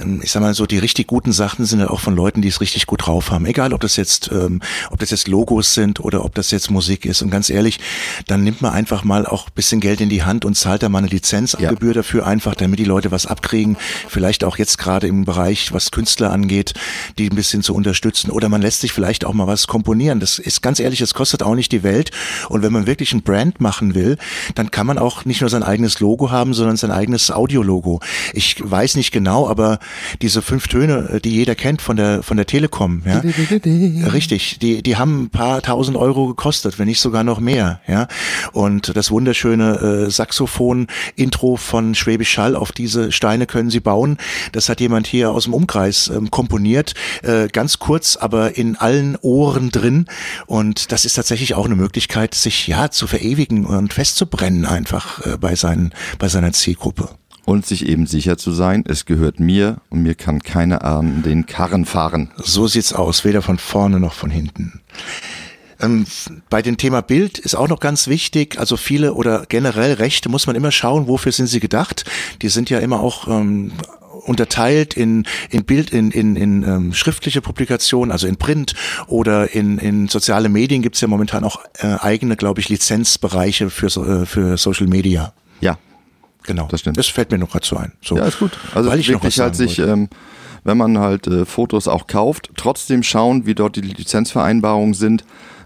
ähm, 0.02 0.22
ich 0.24 0.32
sag 0.32 0.42
mal 0.42 0.54
so, 0.54 0.66
die 0.66 0.78
richtig 0.78 1.08
guten 1.08 1.32
Sachen 1.32 1.66
sind 1.66 1.80
ja 1.80 1.90
auch 1.90 2.00
von 2.00 2.16
Leuten, 2.16 2.42
die 2.42 2.48
es 2.50 2.62
richtig 2.62 2.86
gut 2.86 3.06
drauf 3.08 3.32
haben. 3.32 3.46
Egal, 3.46 3.74
ob 3.74 3.82
das 3.82 3.96
jetzt, 3.96 4.30
ähm, 4.32 4.62
ob 4.92 5.00
das 5.00 5.10
jetzt 5.12 5.28
Logos 5.28 5.74
sind 5.74 6.00
oder 6.00 6.24
ob 6.26 6.36
das 6.36 6.52
jetzt 6.52 6.70
Musik 6.70 7.06
ist. 7.06 7.22
Und 7.22 7.30
ganz 7.32 7.50
ehrlich, 7.50 7.80
dann 8.28 8.44
nimmt 8.44 8.62
man 8.62 8.74
einfach 8.74 9.04
mal 9.04 9.26
auch 9.26 9.48
ein 9.48 9.54
bisschen 9.56 9.80
Geld 9.80 10.02
in 10.02 10.10
die 10.10 10.24
Hand 10.24 10.46
und 10.46 10.56
zahlt 10.56 10.84
da 10.84 10.90
mal 10.90 11.00
eine 11.00 11.08
Lizenzgebühr 11.08 11.94
dafür 11.94 12.28
einfach, 12.28 12.56
damit 12.56 12.80
die 12.80 12.84
Leute 12.86 13.12
was 13.12 13.26
abkriegen. 13.26 13.78
Vielleicht 14.08 14.44
auch 14.44 14.58
jetzt 14.58 14.78
gerade 14.78 15.08
im 15.08 15.26
Bereich, 15.26 15.72
was 15.74 15.92
Künstler 15.92 16.32
angeht, 16.32 16.74
die 17.18 17.30
ein 17.30 17.36
bisschen 17.36 17.64
zu 17.64 17.74
unterstützen. 17.74 18.30
Oder 18.32 18.50
man 18.50 18.62
lässt 18.62 18.82
sich 18.82 18.92
vielleicht 18.92 19.15
auch 19.24 19.34
mal 19.34 19.48
was 19.48 19.68
komponieren. 19.68 20.20
Das 20.20 20.40
ist 20.40 20.62
ganz 20.62 20.80
ehrlich, 20.80 21.00
das 21.00 21.14
kostet 21.14 21.44
auch 21.44 21.56
nicht 21.56 21.72
die 21.72 21.84
Welt. 21.84 22.12
Und 22.50 22.64
wenn 22.64 22.74
man 22.74 22.88
wirklich 22.88 23.14
ein 23.14 23.22
Brand 23.22 23.62
machen 23.62 23.96
will, 23.96 24.18
dann 24.56 24.72
kann 24.72 24.88
man 24.88 24.98
auch 24.98 25.24
nicht 25.24 25.42
nur 25.42 25.50
sein 25.50 25.64
eigenes 25.64 26.00
Logo 26.00 26.32
haben, 26.32 26.54
sondern 26.54 26.76
sein 26.76 26.92
eigenes 26.92 27.32
Audiologo. 27.32 28.02
Ich 28.34 28.58
weiß 28.60 28.96
nicht 28.96 29.12
genau, 29.12 29.48
aber 29.48 29.80
diese 30.22 30.42
fünf 30.42 30.68
Töne, 30.68 31.22
die 31.24 31.32
jeder 31.32 31.56
kennt 31.56 31.82
von 31.82 31.96
der 31.96 32.24
von 32.24 32.38
der 32.38 32.46
Telekom, 32.46 33.04
ja, 33.06 33.22
richtig, 34.12 34.60
die 34.60 34.82
die 34.82 34.98
haben 34.98 35.24
ein 35.24 35.30
paar 35.30 35.62
tausend 35.62 35.96
Euro 35.98 36.28
gekostet, 36.28 36.80
wenn 36.80 36.88
nicht 36.88 37.00
sogar 37.00 37.24
noch 37.24 37.40
mehr, 37.40 37.80
ja. 37.88 38.08
Und 38.52 38.96
das 38.96 39.12
wunderschöne 39.12 40.08
äh, 40.08 40.10
Saxophon-Intro 40.10 41.56
von 41.56 41.96
Schwäbisch 41.96 42.32
Schall 42.32 42.56
auf 42.56 42.72
diese 42.72 43.12
Steine 43.12 43.46
können 43.46 43.70
Sie 43.70 43.80
bauen. 43.80 44.18
Das 44.52 44.68
hat 44.70 44.82
jemand 44.82 45.08
hier 45.08 45.32
aus 45.32 45.44
dem 45.44 45.54
Umkreis 45.54 46.10
ähm, 46.10 46.32
komponiert, 46.32 46.94
äh, 47.24 47.48
ganz 47.48 47.80
kurz, 47.80 48.18
aber 48.18 48.58
in 48.58 48.76
allen 48.76 49.05
Ohren 49.22 49.70
drin. 49.70 50.06
Und 50.48 50.92
das 50.92 51.06
ist 51.06 51.14
tatsächlich 51.14 51.54
auch 51.54 51.66
eine 51.66 51.76
Möglichkeit, 51.76 52.34
sich 52.34 52.68
ja 52.68 52.90
zu 52.90 53.08
verewigen 53.08 53.66
und 53.66 53.94
festzubrennen 53.94 54.66
einfach 54.66 55.26
äh, 55.26 55.38
bei 55.38 55.56
seinen 55.56 55.94
bei 56.18 56.28
seiner 56.28 56.54
Zielgruppe 56.54 57.10
und 57.46 57.66
sich 57.66 57.88
eben 57.88 58.08
sicher 58.08 58.38
zu 58.38 58.52
sein, 58.52 58.84
es 58.88 59.06
gehört 59.06 59.40
mir 59.40 59.78
und 59.90 60.02
mir 60.02 60.16
kann 60.16 60.42
keiner 60.42 60.84
an 60.84 61.22
den 61.24 61.46
Karren 61.46 61.86
fahren. 61.86 62.32
So 62.38 62.68
sieht's 62.68 62.94
aus, 62.94 63.24
weder 63.24 63.42
von 63.42 63.60
vorne 63.60 64.00
noch 64.00 64.14
von 64.14 64.32
hinten. 64.32 64.82
Ähm, 65.80 66.06
bei 66.50 66.62
dem 66.62 66.78
Thema 66.78 67.02
Bild 67.02 67.38
ist 67.38 67.56
auch 67.56 67.68
noch 67.68 67.80
ganz 67.80 68.08
wichtig, 68.08 68.60
also 68.60 68.78
viele 68.78 69.14
oder 69.14 69.46
generell 69.48 69.94
Rechte 69.94 70.30
muss 70.30 70.48
man 70.48 70.56
immer 70.56 70.72
schauen, 70.72 71.08
wofür 71.08 71.32
sind 71.32 71.48
sie 71.48 71.60
gedacht. 71.60 72.06
Die 72.42 72.50
sind 72.50 72.70
ja 72.70 72.80
immer 72.80 73.00
auch 73.02 73.28
ähm, 73.28 73.72
unterteilt 74.26 74.96
in, 74.96 75.26
in 75.50 75.66
Bild, 75.66 75.92
in, 75.92 76.12
in, 76.12 76.36
in 76.36 76.64
ähm, 76.64 76.94
schriftliche 76.94 77.42
Publikationen, 77.42 78.12
also 78.12 78.28
in 78.28 78.38
Print 78.38 78.74
oder 79.08 79.54
in, 79.54 79.78
in 79.78 80.08
soziale 80.08 80.50
Medien 80.50 80.82
gibt's 80.82 81.02
ja 81.02 81.08
momentan 81.08 81.44
auch 81.44 81.60
äh, 81.80 81.96
eigene, 82.00 82.36
glaube 82.36 82.60
ich, 82.60 82.70
Lizenzbereiche 82.70 83.70
für, 83.70 83.88
äh, 83.88 84.26
für 84.26 84.58
Social 84.58 84.88
Media. 84.88 85.34
Ja, 85.62 85.78
genau. 86.44 86.68
Das 86.70 86.82
stimmt. 86.82 86.98
Das 86.98 87.08
fällt 87.08 87.32
mir 87.32 87.38
noch 87.38 87.52
gerade 87.52 87.66
so 87.66 87.78
ein. 87.78 87.94
So, 88.02 88.18
ja, 88.18 88.26
ist 88.26 88.40
gut. 88.40 88.52
Also 88.74 88.90
weil 88.90 89.00
ich 89.00 89.10
wirklich 89.10 89.40
halt 89.40 89.56
sich, 89.56 89.80
ähm, 89.80 90.10
wenn 90.64 90.78
man 90.78 90.98
halt 90.98 91.28
äh, 91.28 91.46
Fotos 91.46 91.88
auch 91.88 92.08
kauft, 92.08 92.50
trotzdem 92.58 93.04
schauen, 93.04 93.46
wie 93.46 93.56
dort 93.56 93.76
die 93.76 93.82
Lizenzvereinbarungen 93.82 94.94
sind 94.94 95.24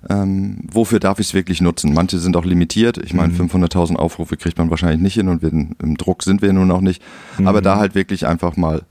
ähm, 0.08 0.60
wofür 0.72 1.00
darf 1.00 1.20
ich 1.20 1.28
es 1.28 1.34
wirklich 1.34 1.62
nutzen? 1.62 1.94
Manche 1.94 2.20
sind 2.20 2.38
auch 2.38 2.46
limitiert. 2.46 2.98
Ich 2.98 3.14
meine, 3.14 3.34
mhm. 3.34 3.48
500.000 3.48 3.96
Aufrufe 3.96 4.38
kriegt 4.38 4.58
man 4.58 4.70
wahrscheinlich 4.70 5.02
nicht 5.02 5.16
hin 5.16 5.28
und 5.28 5.42
wir, 5.42 5.52
im 5.52 5.98
Druck 5.98 6.24
sind 6.24 6.42
wir 6.42 6.54
nun 6.54 6.72
auch 6.72 6.82
nicht. 6.82 7.02
Mhm. 7.38 7.48
Aber 7.48 7.62
da 7.62 7.78
halt 7.78 7.96
wirklich 7.96 8.26
einfach 8.26 8.56
mal 8.56 8.84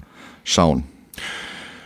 schauen. 0.44 0.84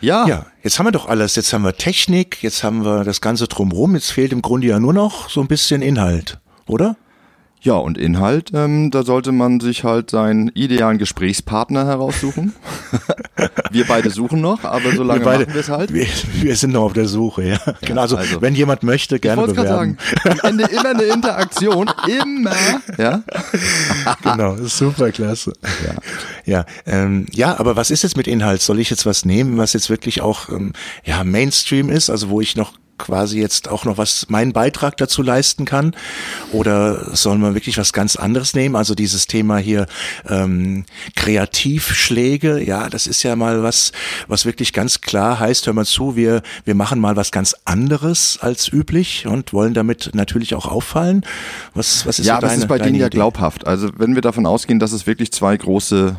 Ja. 0.01 0.27
Ja, 0.27 0.47
jetzt 0.65 0.79
haben 0.79 0.87
wir 0.87 0.93
doch 0.93 1.07
alles. 1.07 1.37
Jetzt 1.37 1.53
haben 1.53 1.63
wir 1.63 1.77
Technik, 1.77 2.43
jetzt 2.43 2.65
haben 2.65 2.85
wir 2.85 3.05
das 3.05 3.21
Ganze 3.21 3.47
drumherum. 3.47 3.95
Jetzt 3.95 4.11
fehlt 4.11 4.33
im 4.33 4.43
Grunde 4.43 4.67
ja 4.67 4.81
nur 4.81 4.93
noch 4.93 5.31
so 5.31 5.41
ein 5.41 5.47
bisschen 5.47 5.81
Inhalt, 5.81 6.41
oder? 6.67 6.97
Ja, 7.65 7.75
und 7.75 7.97
Inhalt, 7.97 8.51
ähm, 8.55 8.91
da 8.91 9.05
sollte 9.05 9.31
man 9.31 9.61
sich 9.61 9.85
halt 9.85 10.11
seinen 10.11 10.49
idealen 10.49 10.99
Gesprächspartner 10.99 11.87
heraussuchen. 11.87 12.55
wir 13.71 13.87
beide 13.87 14.11
suchen 14.11 14.41
noch, 14.41 14.65
aber 14.65 14.91
solange 14.97 15.21
wir 15.21 15.25
beide, 15.25 15.45
machen 15.45 15.55
wir 15.55 15.61
es 15.61 15.69
halt. 15.69 15.93
Wir, 15.93 16.09
wir, 16.41 16.57
sind 16.57 16.73
noch 16.73 16.83
auf 16.83 16.93
der 16.93 17.07
Suche, 17.07 17.45
ja. 17.45 17.61
ja 17.65 17.75
genau, 17.83 18.01
also, 18.01 18.17
also, 18.17 18.43
wenn 18.43 18.57
jemand 18.57 18.83
möchte, 18.83 19.21
gerne 19.21 19.43
ich 19.43 19.55
bewerben. 19.55 19.69
Sagen, 19.69 19.99
am 20.25 20.51
Ende 20.51 20.65
immer 20.65 20.89
eine 20.91 21.05
Interaktion, 21.05 21.89
immer. 22.09 22.51
Ja, 22.99 23.23
genau, 24.25 24.57
super 24.57 25.13
klasse. 25.13 25.53
Ja, 25.87 25.95
ja, 26.45 26.67
ähm, 26.87 27.27
ja, 27.31 27.61
aber 27.61 27.77
was 27.77 27.93
ist 27.93 28.03
jetzt 28.03 28.17
mit 28.17 28.27
Inhalt? 28.27 28.61
Soll 28.61 28.81
ich 28.81 28.91
jetzt 28.91 29.07
was 29.07 29.25
nehmen, 29.25 29.57
was 29.57 29.73
jetzt 29.73 29.89
wirklich 29.89 30.21
auch 30.21 30.49
ähm, 30.49 30.73
ja 31.05 31.23
Mainstream 31.23 31.91
ist, 31.91 32.11
also 32.11 32.29
wo 32.29 32.41
ich 32.41 32.57
noch 32.57 32.73
quasi 32.99 33.41
jetzt 33.41 33.69
auch 33.69 33.85
noch 33.85 33.99
was, 33.99 34.29
meinen 34.29 34.53
Beitrag 34.53 34.97
dazu 34.97 35.23
leisten 35.23 35.65
kann? 35.65 35.95
Oder 36.53 37.15
soll 37.15 37.39
man 37.39 37.55
wirklich 37.55 37.79
was 37.79 37.93
ganz 37.93 38.17
anderes 38.17 38.55
nehmen? 38.55 38.77
Also 38.77 38.95
dieses 38.95 39.27
Thema 39.27 39.59
hier 39.59 39.87
ähm, 40.29 40.85
Kreativschläge, 41.17 42.63
ja, 42.63 42.89
das 42.89 43.07
ist 43.07 43.23
ja 43.23 43.37
mal 43.37 43.63
was, 43.63 43.93
was 44.29 44.45
wirklich 44.45 44.73
ganz 44.73 45.01
klar 45.01 45.41
heißt, 45.41 45.67
hör 45.67 45.73
mal 45.73 45.87
zu, 45.87 46.17
wir, 46.17 46.43
wir 46.65 46.75
machen 46.75 47.01
mal 47.01 47.17
was 47.17 47.33
ganz 47.33 47.55
anderes 47.65 48.39
als 48.41 48.73
üblich 48.73 49.27
und 49.27 49.53
wollen 49.53 49.75
damit 49.75 50.11
natürlich 50.15 50.55
auch 50.55 50.67
auffallen. 50.67 51.25
Was, 51.75 52.07
was 52.07 52.19
ist 52.19 52.27
ja, 52.27 52.37
so 52.37 52.41
deine, 52.43 52.55
das 52.55 52.63
ist 52.63 52.69
bei 52.69 52.79
denen 52.79 52.97
ja 52.97 53.09
glaubhaft. 53.09 53.67
Also 53.67 53.91
wenn 53.97 54.15
wir 54.15 54.23
davon 54.23 54.47
ausgehen, 54.47 54.79
dass 54.79 54.93
es 54.93 55.07
wirklich 55.07 55.33
zwei 55.33 55.57
große 55.57 56.17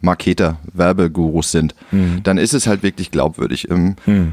Marketer, 0.00 0.58
Werbegurus 0.72 1.50
sind, 1.50 1.74
mhm. 1.90 2.22
dann 2.22 2.38
ist 2.38 2.54
es 2.54 2.66
halt 2.66 2.82
wirklich 2.82 3.10
glaubwürdig. 3.10 3.68
Mhm. 3.68 4.32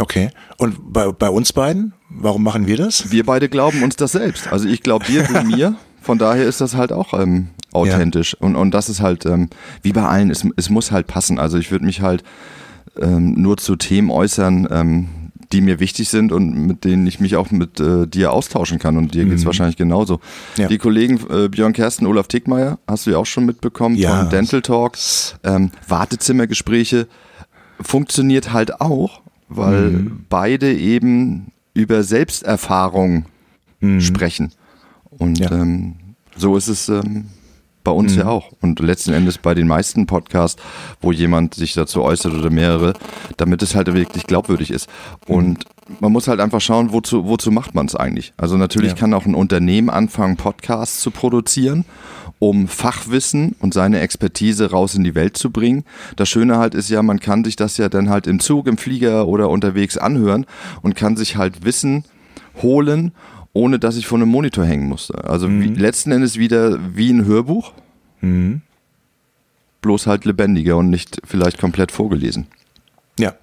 Okay. 0.00 0.30
Und 0.56 0.92
bei, 0.92 1.10
bei 1.10 1.28
uns 1.28 1.52
beiden, 1.52 1.92
warum 2.08 2.42
machen 2.42 2.66
wir 2.66 2.76
das? 2.76 3.10
Wir 3.10 3.24
beide 3.24 3.48
glauben 3.48 3.82
uns 3.82 3.96
das 3.96 4.12
selbst. 4.12 4.50
Also 4.52 4.68
ich 4.68 4.82
glaube 4.82 5.04
dir, 5.06 5.24
du 5.24 5.42
mir. 5.44 5.76
Von 6.00 6.18
daher 6.18 6.46
ist 6.46 6.60
das 6.60 6.74
halt 6.74 6.92
auch 6.92 7.12
ähm, 7.12 7.48
authentisch. 7.72 8.36
Ja. 8.40 8.46
Und, 8.46 8.56
und 8.56 8.70
das 8.72 8.88
ist 8.88 9.00
halt, 9.00 9.26
ähm, 9.26 9.50
wie 9.82 9.92
bei 9.92 10.04
allen, 10.04 10.30
es, 10.30 10.46
es 10.56 10.70
muss 10.70 10.90
halt 10.90 11.06
passen. 11.06 11.38
Also 11.38 11.58
ich 11.58 11.70
würde 11.70 11.84
mich 11.84 12.00
halt 12.00 12.22
ähm, 12.98 13.34
nur 13.34 13.56
zu 13.56 13.76
Themen 13.76 14.10
äußern, 14.10 14.68
ähm, 14.70 15.08
die 15.52 15.60
mir 15.60 15.80
wichtig 15.80 16.08
sind 16.08 16.30
und 16.30 16.66
mit 16.66 16.84
denen 16.84 17.06
ich 17.06 17.20
mich 17.20 17.36
auch 17.36 17.50
mit 17.50 17.80
äh, 17.80 18.06
dir 18.06 18.32
austauschen 18.32 18.78
kann. 18.78 18.96
Und 18.96 19.14
dir 19.14 19.24
geht's 19.24 19.42
mhm. 19.42 19.46
wahrscheinlich 19.46 19.76
genauso. 19.76 20.20
Ja. 20.56 20.68
Die 20.68 20.78
Kollegen 20.78 21.20
äh, 21.30 21.48
Björn 21.48 21.72
Kersten, 21.72 22.06
Olaf 22.06 22.28
Tickmeier, 22.28 22.78
hast 22.86 23.06
du 23.06 23.10
ja 23.10 23.18
auch 23.18 23.26
schon 23.26 23.46
mitbekommen, 23.46 23.96
ja. 23.96 24.20
von 24.20 24.30
Dental 24.30 24.62
Talks, 24.62 25.36
ähm, 25.44 25.70
Wartezimmergespräche, 25.86 27.08
funktioniert 27.80 28.52
halt 28.52 28.80
auch, 28.80 29.22
weil 29.48 29.90
mhm. 29.90 30.24
beide 30.28 30.72
eben 30.74 31.52
über 31.74 32.02
Selbsterfahrung 32.02 33.26
mhm. 33.80 34.00
sprechen. 34.00 34.52
Und 35.10 35.38
ja. 35.38 35.50
ähm, 35.50 35.94
so 36.36 36.56
ist 36.56 36.68
es 36.68 36.88
ähm, 36.88 37.26
bei 37.84 37.90
uns 37.90 38.12
mhm. 38.12 38.18
ja 38.18 38.26
auch. 38.28 38.52
Und 38.60 38.80
letzten 38.80 39.12
Endes 39.12 39.38
bei 39.38 39.54
den 39.54 39.66
meisten 39.66 40.06
Podcasts, 40.06 40.60
wo 41.00 41.12
jemand 41.12 41.54
sich 41.54 41.72
dazu 41.74 42.02
äußert 42.02 42.34
oder 42.34 42.50
mehrere, 42.50 42.94
damit 43.36 43.62
es 43.62 43.74
halt 43.74 43.92
wirklich 43.92 44.26
glaubwürdig 44.26 44.70
ist. 44.70 44.88
Mhm. 45.26 45.34
Und 45.34 45.64
man 46.00 46.12
muss 46.12 46.28
halt 46.28 46.40
einfach 46.40 46.60
schauen, 46.60 46.92
wozu, 46.92 47.26
wozu 47.26 47.50
macht 47.50 47.74
man 47.74 47.86
es 47.86 47.94
eigentlich. 47.94 48.34
Also 48.36 48.56
natürlich 48.56 48.92
ja. 48.92 48.96
kann 48.96 49.14
auch 49.14 49.24
ein 49.24 49.34
Unternehmen 49.34 49.88
anfangen, 49.88 50.36
Podcasts 50.36 51.00
zu 51.00 51.10
produzieren 51.10 51.84
um 52.38 52.68
Fachwissen 52.68 53.56
und 53.60 53.74
seine 53.74 54.00
Expertise 54.00 54.70
raus 54.70 54.94
in 54.94 55.04
die 55.04 55.14
Welt 55.14 55.36
zu 55.36 55.50
bringen. 55.50 55.84
Das 56.16 56.28
Schöne 56.28 56.58
halt 56.58 56.74
ist 56.74 56.88
ja, 56.88 57.02
man 57.02 57.20
kann 57.20 57.44
sich 57.44 57.56
das 57.56 57.76
ja 57.76 57.88
dann 57.88 58.10
halt 58.10 58.26
im 58.26 58.40
Zug, 58.40 58.66
im 58.66 58.78
Flieger 58.78 59.26
oder 59.26 59.48
unterwegs 59.50 59.96
anhören 59.96 60.46
und 60.82 60.94
kann 60.94 61.16
sich 61.16 61.36
halt 61.36 61.64
Wissen 61.64 62.04
holen, 62.62 63.12
ohne 63.52 63.78
dass 63.78 63.96
ich 63.96 64.06
vor 64.06 64.18
einem 64.18 64.28
Monitor 64.28 64.64
hängen 64.64 64.88
musste. 64.88 65.24
Also 65.24 65.48
mhm. 65.48 65.62
wie, 65.62 65.68
letzten 65.80 66.12
Endes 66.12 66.38
wieder 66.38 66.78
wie 66.94 67.10
ein 67.10 67.24
Hörbuch, 67.24 67.72
mhm. 68.20 68.62
bloß 69.82 70.06
halt 70.06 70.24
lebendiger 70.24 70.76
und 70.76 70.90
nicht 70.90 71.20
vielleicht 71.24 71.58
komplett 71.58 71.90
vorgelesen. 71.90 72.46
Ja. 73.18 73.34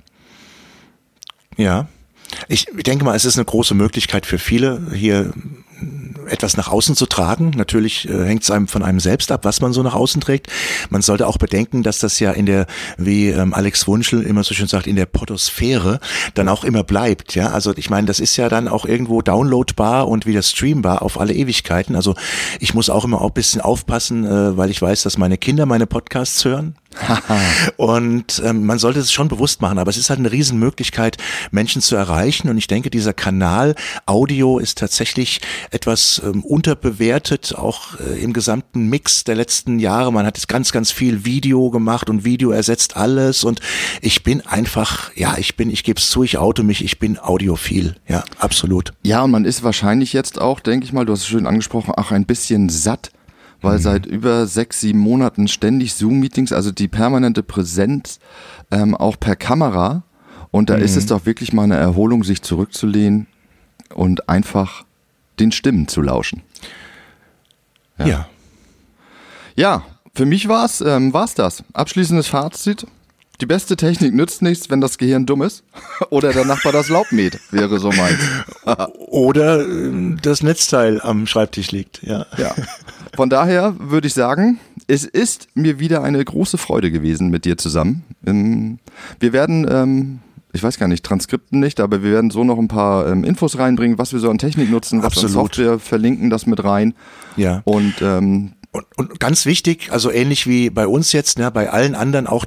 Ja. 1.57 1.87
Ich 2.47 2.65
denke 2.85 3.05
mal, 3.05 3.15
es 3.15 3.25
ist 3.25 3.37
eine 3.37 3.45
große 3.45 3.75
Möglichkeit 3.75 4.25
für 4.25 4.39
viele, 4.39 4.91
hier 4.93 5.33
etwas 6.27 6.57
nach 6.57 6.69
außen 6.69 6.95
zu 6.95 7.05
tragen. 7.05 7.51
Natürlich 7.55 8.09
äh, 8.09 8.25
hängt 8.25 8.43
es 8.43 8.51
einem 8.51 8.67
von 8.67 8.83
einem 8.83 8.99
selbst 8.99 9.31
ab, 9.31 9.45
was 9.45 9.61
man 9.61 9.73
so 9.73 9.83
nach 9.83 9.93
außen 9.93 10.21
trägt. 10.21 10.47
Man 10.89 11.01
sollte 11.01 11.27
auch 11.27 11.37
bedenken, 11.37 11.83
dass 11.83 11.99
das 11.99 12.19
ja 12.19 12.31
in 12.31 12.45
der, 12.45 12.65
wie 12.97 13.29
ähm, 13.29 13.53
Alex 13.53 13.87
Wunschel 13.87 14.23
immer 14.23 14.43
so 14.43 14.53
schön 14.53 14.67
sagt, 14.67 14.87
in 14.87 14.95
der 14.95 15.05
Potosphäre 15.05 15.99
dann 16.33 16.49
auch 16.49 16.63
immer 16.63 16.83
bleibt. 16.83 17.35
Ja, 17.35 17.49
also 17.49 17.73
ich 17.75 17.89
meine, 17.89 18.07
das 18.07 18.19
ist 18.19 18.37
ja 18.37 18.49
dann 18.49 18.67
auch 18.67 18.85
irgendwo 18.85 19.21
downloadbar 19.21 20.07
und 20.07 20.25
wieder 20.25 20.41
streambar 20.41 21.01
auf 21.01 21.19
alle 21.19 21.33
Ewigkeiten. 21.33 21.95
Also 21.95 22.15
ich 22.59 22.73
muss 22.73 22.89
auch 22.89 23.05
immer 23.05 23.21
auch 23.21 23.29
ein 23.29 23.33
bisschen 23.33 23.61
aufpassen, 23.61 24.25
äh, 24.25 24.57
weil 24.57 24.69
ich 24.69 24.81
weiß, 24.81 25.03
dass 25.03 25.17
meine 25.17 25.37
Kinder 25.37 25.65
meine 25.65 25.87
Podcasts 25.87 26.43
hören. 26.45 26.75
und 27.77 28.41
ähm, 28.43 28.65
man 28.65 28.79
sollte 28.79 28.99
es 28.99 29.11
schon 29.11 29.27
bewusst 29.27 29.61
machen, 29.61 29.77
aber 29.77 29.89
es 29.89 29.97
ist 29.97 30.09
halt 30.09 30.19
eine 30.19 30.31
Riesenmöglichkeit, 30.31 31.17
Menschen 31.51 31.81
zu 31.81 31.95
erreichen. 31.95 32.49
Und 32.49 32.57
ich 32.57 32.67
denke, 32.67 32.89
dieser 32.89 33.13
Kanal 33.13 33.75
Audio 34.05 34.59
ist 34.59 34.77
tatsächlich 34.77 35.41
etwas 35.71 36.21
ähm, 36.25 36.43
unterbewertet, 36.43 37.55
auch 37.55 37.99
äh, 37.99 38.21
im 38.21 38.33
gesamten 38.33 38.89
Mix 38.89 39.23
der 39.23 39.35
letzten 39.35 39.79
Jahre. 39.79 40.11
Man 40.11 40.25
hat 40.25 40.37
jetzt 40.37 40.47
ganz, 40.47 40.71
ganz 40.71 40.91
viel 40.91 41.25
Video 41.25 41.69
gemacht 41.69 42.09
und 42.09 42.25
Video 42.25 42.51
ersetzt 42.51 42.97
alles. 42.97 43.43
Und 43.43 43.59
ich 44.01 44.23
bin 44.23 44.41
einfach, 44.41 45.11
ja, 45.15 45.37
ich 45.37 45.55
bin, 45.55 45.69
ich 45.69 45.83
gebe 45.83 45.99
es 45.99 46.09
zu, 46.09 46.23
ich 46.23 46.37
auto 46.37 46.63
mich, 46.63 46.83
ich 46.83 46.99
bin 46.99 47.19
audiophil. 47.19 47.95
Ja, 48.07 48.23
absolut. 48.39 48.93
Ja, 49.03 49.23
und 49.23 49.31
man 49.31 49.45
ist 49.45 49.63
wahrscheinlich 49.63 50.13
jetzt 50.13 50.39
auch, 50.39 50.59
denke 50.59 50.85
ich 50.85 50.93
mal, 50.93 51.05
du 51.05 51.13
hast 51.13 51.21
es 51.21 51.27
schön 51.27 51.47
angesprochen, 51.47 51.93
auch 51.95 52.11
ein 52.11 52.25
bisschen 52.25 52.69
satt 52.69 53.11
weil 53.65 53.79
mhm. 53.79 53.81
seit 53.81 54.05
über 54.05 54.47
sechs, 54.47 54.79
sieben 54.79 54.99
Monaten 54.99 55.47
ständig 55.47 55.93
Zoom-Meetings, 55.95 56.53
also 56.53 56.71
die 56.71 56.87
permanente 56.87 57.43
Präsenz 57.43 58.19
ähm, 58.71 58.95
auch 58.95 59.19
per 59.19 59.35
Kamera. 59.35 60.03
Und 60.51 60.69
da 60.69 60.77
mhm. 60.77 60.83
ist 60.83 60.95
es 60.95 61.07
doch 61.07 61.25
wirklich 61.25 61.51
mal 61.51 61.63
eine 61.63 61.75
Erholung, 61.75 62.23
sich 62.23 62.41
zurückzulehnen 62.41 63.27
und 63.93 64.29
einfach 64.29 64.85
den 65.39 65.51
Stimmen 65.51 65.87
zu 65.87 66.01
lauschen. 66.01 66.43
Ja. 67.97 68.05
Ja, 68.05 68.27
ja 69.55 69.83
für 70.13 70.25
mich 70.25 70.47
war 70.47 70.63
es 70.65 70.79
ähm, 70.79 71.13
war's 71.13 71.33
das. 71.33 71.63
Abschließendes 71.73 72.27
Fazit. 72.27 72.87
Die 73.41 73.45
beste 73.45 73.75
Technik 73.75 74.13
nützt 74.13 74.41
nichts, 74.41 74.69
wenn 74.69 74.79
das 74.79 74.97
Gehirn 74.97 75.25
dumm 75.25 75.41
ist. 75.41 75.63
Oder 76.09 76.31
der 76.31 76.45
Nachbar 76.45 76.71
das 76.71 76.87
Laub 76.87 77.11
mäht, 77.11 77.39
wäre 77.51 77.79
so 77.79 77.91
meins. 77.91 78.19
Oder 78.97 79.59
äh, 79.59 80.15
das 80.21 80.41
Netzteil 80.41 81.01
am 81.01 81.27
Schreibtisch 81.27 81.71
liegt, 81.71 82.01
ja. 82.03 82.25
Ja. 82.37 82.55
Von 83.15 83.29
daher 83.29 83.75
würde 83.79 84.07
ich 84.07 84.13
sagen, 84.13 84.59
es 84.87 85.05
ist 85.05 85.47
mir 85.53 85.79
wieder 85.79 86.03
eine 86.03 86.23
große 86.23 86.57
Freude 86.57 86.91
gewesen 86.91 87.29
mit 87.29 87.45
dir 87.45 87.57
zusammen. 87.57 88.03
Ähm, 88.25 88.79
wir 89.19 89.33
werden, 89.33 89.67
ähm, 89.69 90.19
ich 90.53 90.61
weiß 90.63 90.77
gar 90.77 90.87
nicht, 90.87 91.03
Transkripten 91.03 91.59
nicht, 91.59 91.79
aber 91.79 92.03
wir 92.03 92.11
werden 92.11 92.29
so 92.29 92.43
noch 92.43 92.57
ein 92.57 92.67
paar 92.67 93.07
ähm, 93.07 93.23
Infos 93.23 93.57
reinbringen, 93.57 93.97
was 93.97 94.13
wir 94.13 94.19
so 94.19 94.29
an 94.29 94.37
Technik 94.37 94.69
nutzen, 94.69 94.99
was 94.99 95.17
an 95.17 95.25
Absolut. 95.25 95.31
Software 95.31 95.79
verlinken 95.79 96.29
das 96.29 96.45
mit 96.45 96.63
rein. 96.63 96.93
Ja. 97.35 97.61
Und 97.65 97.95
ähm, 98.01 98.53
Und, 98.71 98.85
und 98.97 99.19
ganz 99.21 99.45
wichtig, 99.45 99.89
also 99.91 100.11
ähnlich 100.11 100.47
wie 100.47 100.69
bei 100.69 100.85
uns 100.85 101.13
jetzt, 101.13 101.39
ne, 101.39 101.49
bei 101.49 101.69
allen 101.69 101.95
anderen 101.95 102.27
auch 102.27 102.43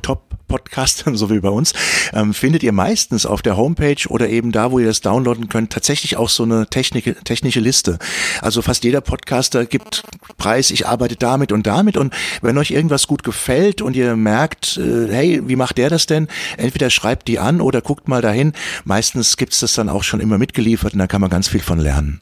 Top-Podcastern, 0.49 1.17
so 1.17 1.31
wie 1.31 1.41
bei 1.41 1.51
uns, 1.51 1.75
ähm, 2.13 2.35
findet 2.35 2.63
ihr 2.63 2.73
meistens 2.73 3.27
auf 3.27 3.43
der 3.43 3.57
Homepage 3.57 4.09
oder 4.09 4.29
eben 4.29 4.51
da, 4.51 4.73
wo 4.73 4.79
ihr 4.79 4.87
das 4.87 5.01
downloaden 5.01 5.49
könnt, 5.49 5.73
tatsächlich 5.73 6.17
auch 6.17 6.29
so 6.29 6.43
eine 6.43 6.67
Technik, 6.67 7.25
technische 7.25 7.61
Liste. 7.61 7.99
Also 8.41 8.63
fast 8.63 8.85
jeder 8.85 9.01
Podcaster 9.01 9.67
gibt 9.67 10.03
Preis, 10.39 10.71
ich 10.71 10.87
arbeite 10.87 11.17
damit 11.17 11.53
und 11.53 11.67
damit 11.67 11.97
und 11.97 12.15
wenn 12.43 12.59
euch 12.59 12.71
irgendwas 12.71 13.07
gut 13.07 13.23
gefällt 13.23 13.83
und 13.83 13.95
ihr 13.95 14.17
merkt, 14.17 14.79
äh, 14.79 15.09
hey, 15.11 15.43
wie 15.47 15.57
macht 15.57 15.79
der 15.79 15.91
das 15.91 16.07
denn? 16.07 16.29
Entweder 16.57 16.91
schreibt 16.91 17.29
die 17.29 17.39
an 17.39 17.61
oder 17.61 17.81
guckt 17.81 18.09
mal 18.09 18.23
dahin. 18.23 18.53
Meistens 18.85 19.37
gibt's 19.37 19.61
das 19.61 19.75
dann 19.75 19.89
auch 19.89 20.03
schon 20.03 20.21
immer 20.21 20.39
mitgeliefert 20.39 20.95
und 20.95 20.99
da 20.99 21.07
kann 21.07 21.21
man 21.21 21.31
ganz 21.31 21.49
viel 21.49 21.61
von 21.61 21.79
lernen. 21.79 22.21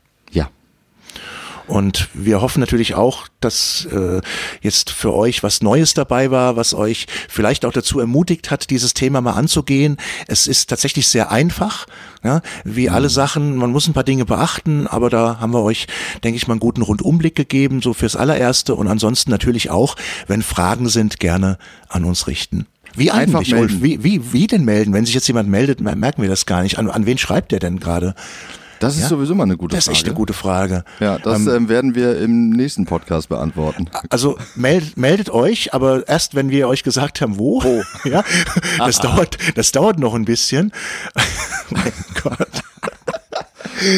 Und 1.67 2.09
wir 2.15 2.41
hoffen 2.41 2.61
natürlich 2.61 2.95
auch, 2.95 3.27
dass 3.41 3.87
äh, 3.87 4.21
jetzt 4.61 4.91
für 4.91 5.13
euch 5.13 5.43
was 5.43 5.63
Neues 5.63 5.95
dabei 5.95 6.31
war, 6.31 6.57
was 6.57 6.75
euch 6.75 7.07
vielleicht 7.29 7.65
auch 7.65 7.73
dazu 7.73 7.99
ermutigt 7.99 8.51
hat, 8.51 8.71
dieses 8.71 8.95
Thema 8.95 9.21
mal 9.21 9.33
anzugehen. 9.33 9.97
Es 10.29 10.47
ist 10.47 10.71
tatsächlich 10.71 11.09
sehr 11.09 11.33
einfach, 11.33 11.87
ja, 12.23 12.41
wie 12.65 12.89
alle 12.89 13.09
Sachen. 13.09 13.57
Man 13.57 13.73
muss 13.73 13.89
ein 13.89 13.95
paar 13.95 14.05
Dinge 14.05 14.25
beachten, 14.25 14.87
aber 14.87 15.11
da 15.11 15.41
haben 15.41 15.53
wir 15.53 15.63
euch, 15.63 15.89
denke 16.23 16.37
ich 16.37 16.47
mal, 16.47 16.55
einen 16.55 16.61
guten 16.61 16.83
Rundumblick 16.83 17.35
gegeben, 17.35 17.83
so 17.83 17.95
fürs 17.95 18.15
allererste. 18.15 18.77
Und 18.77 18.87
ansonsten 18.87 19.31
natürlich 19.33 19.71
auch, 19.71 19.97
wenn 20.29 20.43
Fragen 20.43 20.89
sind, 20.89 21.19
gerne 21.19 21.59
an 21.89 22.05
uns 22.05 22.29
richten. 22.29 22.67
Wie 22.95 23.11
Einfach 23.11 23.41
eigentlich, 23.41 23.55
Ulf? 23.55 23.73
melden. 23.73 23.83
Wie, 23.83 24.05
wie, 24.05 24.33
wie 24.33 24.47
denn 24.47 24.65
melden? 24.65 24.93
Wenn 24.93 25.05
sich 25.05 25.15
jetzt 25.15 25.27
jemand 25.27 25.49
meldet, 25.49 25.81
merken 25.81 26.23
wir 26.23 26.29
das 26.29 26.47
gar 26.47 26.63
nicht. 26.63 26.79
An, 26.79 26.89
an 26.89 27.07
wen 27.07 27.19
schreibt 27.19 27.53
der 27.53 27.59
denn 27.59 27.81
gerade? 27.81 28.15
Das 28.81 28.95
ist 28.97 29.03
Ja? 29.03 29.09
sowieso 29.09 29.35
mal 29.35 29.45
eine 29.45 29.57
gute 29.57 29.75
Das 29.75 29.85
ist 29.85 29.87
Frage. 29.87 29.97
echt 29.99 30.07
eine 30.07 30.15
gute 30.15 30.33
Frage. 30.33 30.85
Ja, 31.01 31.19
das 31.19 31.47
ähm, 31.47 31.69
werden 31.69 31.95
wir 31.95 32.19
im 32.19 32.51
nächsten 32.51 32.85
Podcast 32.87 33.29
beantworten. 33.29 33.87
Also 34.11 34.39
meldet, 34.55 34.97
meldet 34.97 35.31
euch, 35.31 35.73
aber 35.75 36.07
erst 36.09 36.35
wenn 36.35 36.51
wir 36.51 36.69
euch 36.69 36.83
gesagt 36.83 37.21
haben, 37.21 37.39
wo. 37.39 37.63
Ja, 38.05 38.23
das 38.79 38.99
dauert, 39.01 39.39
das 39.57 39.73
dauert 39.73 39.99
noch 39.99 40.15
ein 40.15 40.25
bisschen. 40.25 40.73
mein 41.71 41.93
Gott. 42.23 42.49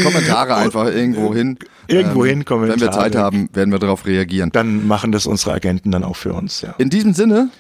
Kommentare 0.03 0.57
einfach 0.57 0.87
irgendwo 0.87 1.35
hin. 1.35 1.59
Irgendwo 1.87 2.25
hin 2.25 2.31
Wenn 2.31 2.38
wir 2.41 2.45
Kommentare. 2.45 2.91
Zeit 2.93 3.14
haben, 3.17 3.49
werden 3.53 3.71
wir 3.73 3.79
darauf 3.79 4.07
reagieren. 4.07 4.51
Dann 4.53 4.87
machen 4.87 5.12
das 5.12 5.27
unsere 5.27 5.53
Agenten 5.53 5.91
dann 5.91 6.05
auch 6.05 6.17
für 6.17 6.33
uns. 6.35 6.61
Ja. 6.62 6.75
In 6.79 6.91
diesem 6.91 7.14
Sinne, 7.14 7.51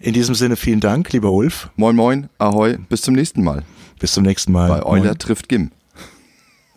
In 0.00 0.14
diesem 0.14 0.34
Sinne 0.34 0.56
vielen 0.56 0.80
Dank, 0.80 1.12
lieber 1.12 1.30
Ulf. 1.32 1.70
moin 1.76 1.94
moin, 1.96 2.28
ahoi, 2.38 2.78
bis 2.88 3.02
zum 3.02 3.14
nächsten 3.14 3.42
Mal. 3.42 3.62
Bis 4.00 4.12
zum 4.12 4.24
nächsten 4.24 4.52
Mal. 4.52 4.68
Bei 4.68 4.82
Euler 4.86 5.04
Moin. 5.06 5.18
trifft 5.18 5.48
Gim. 5.48 5.70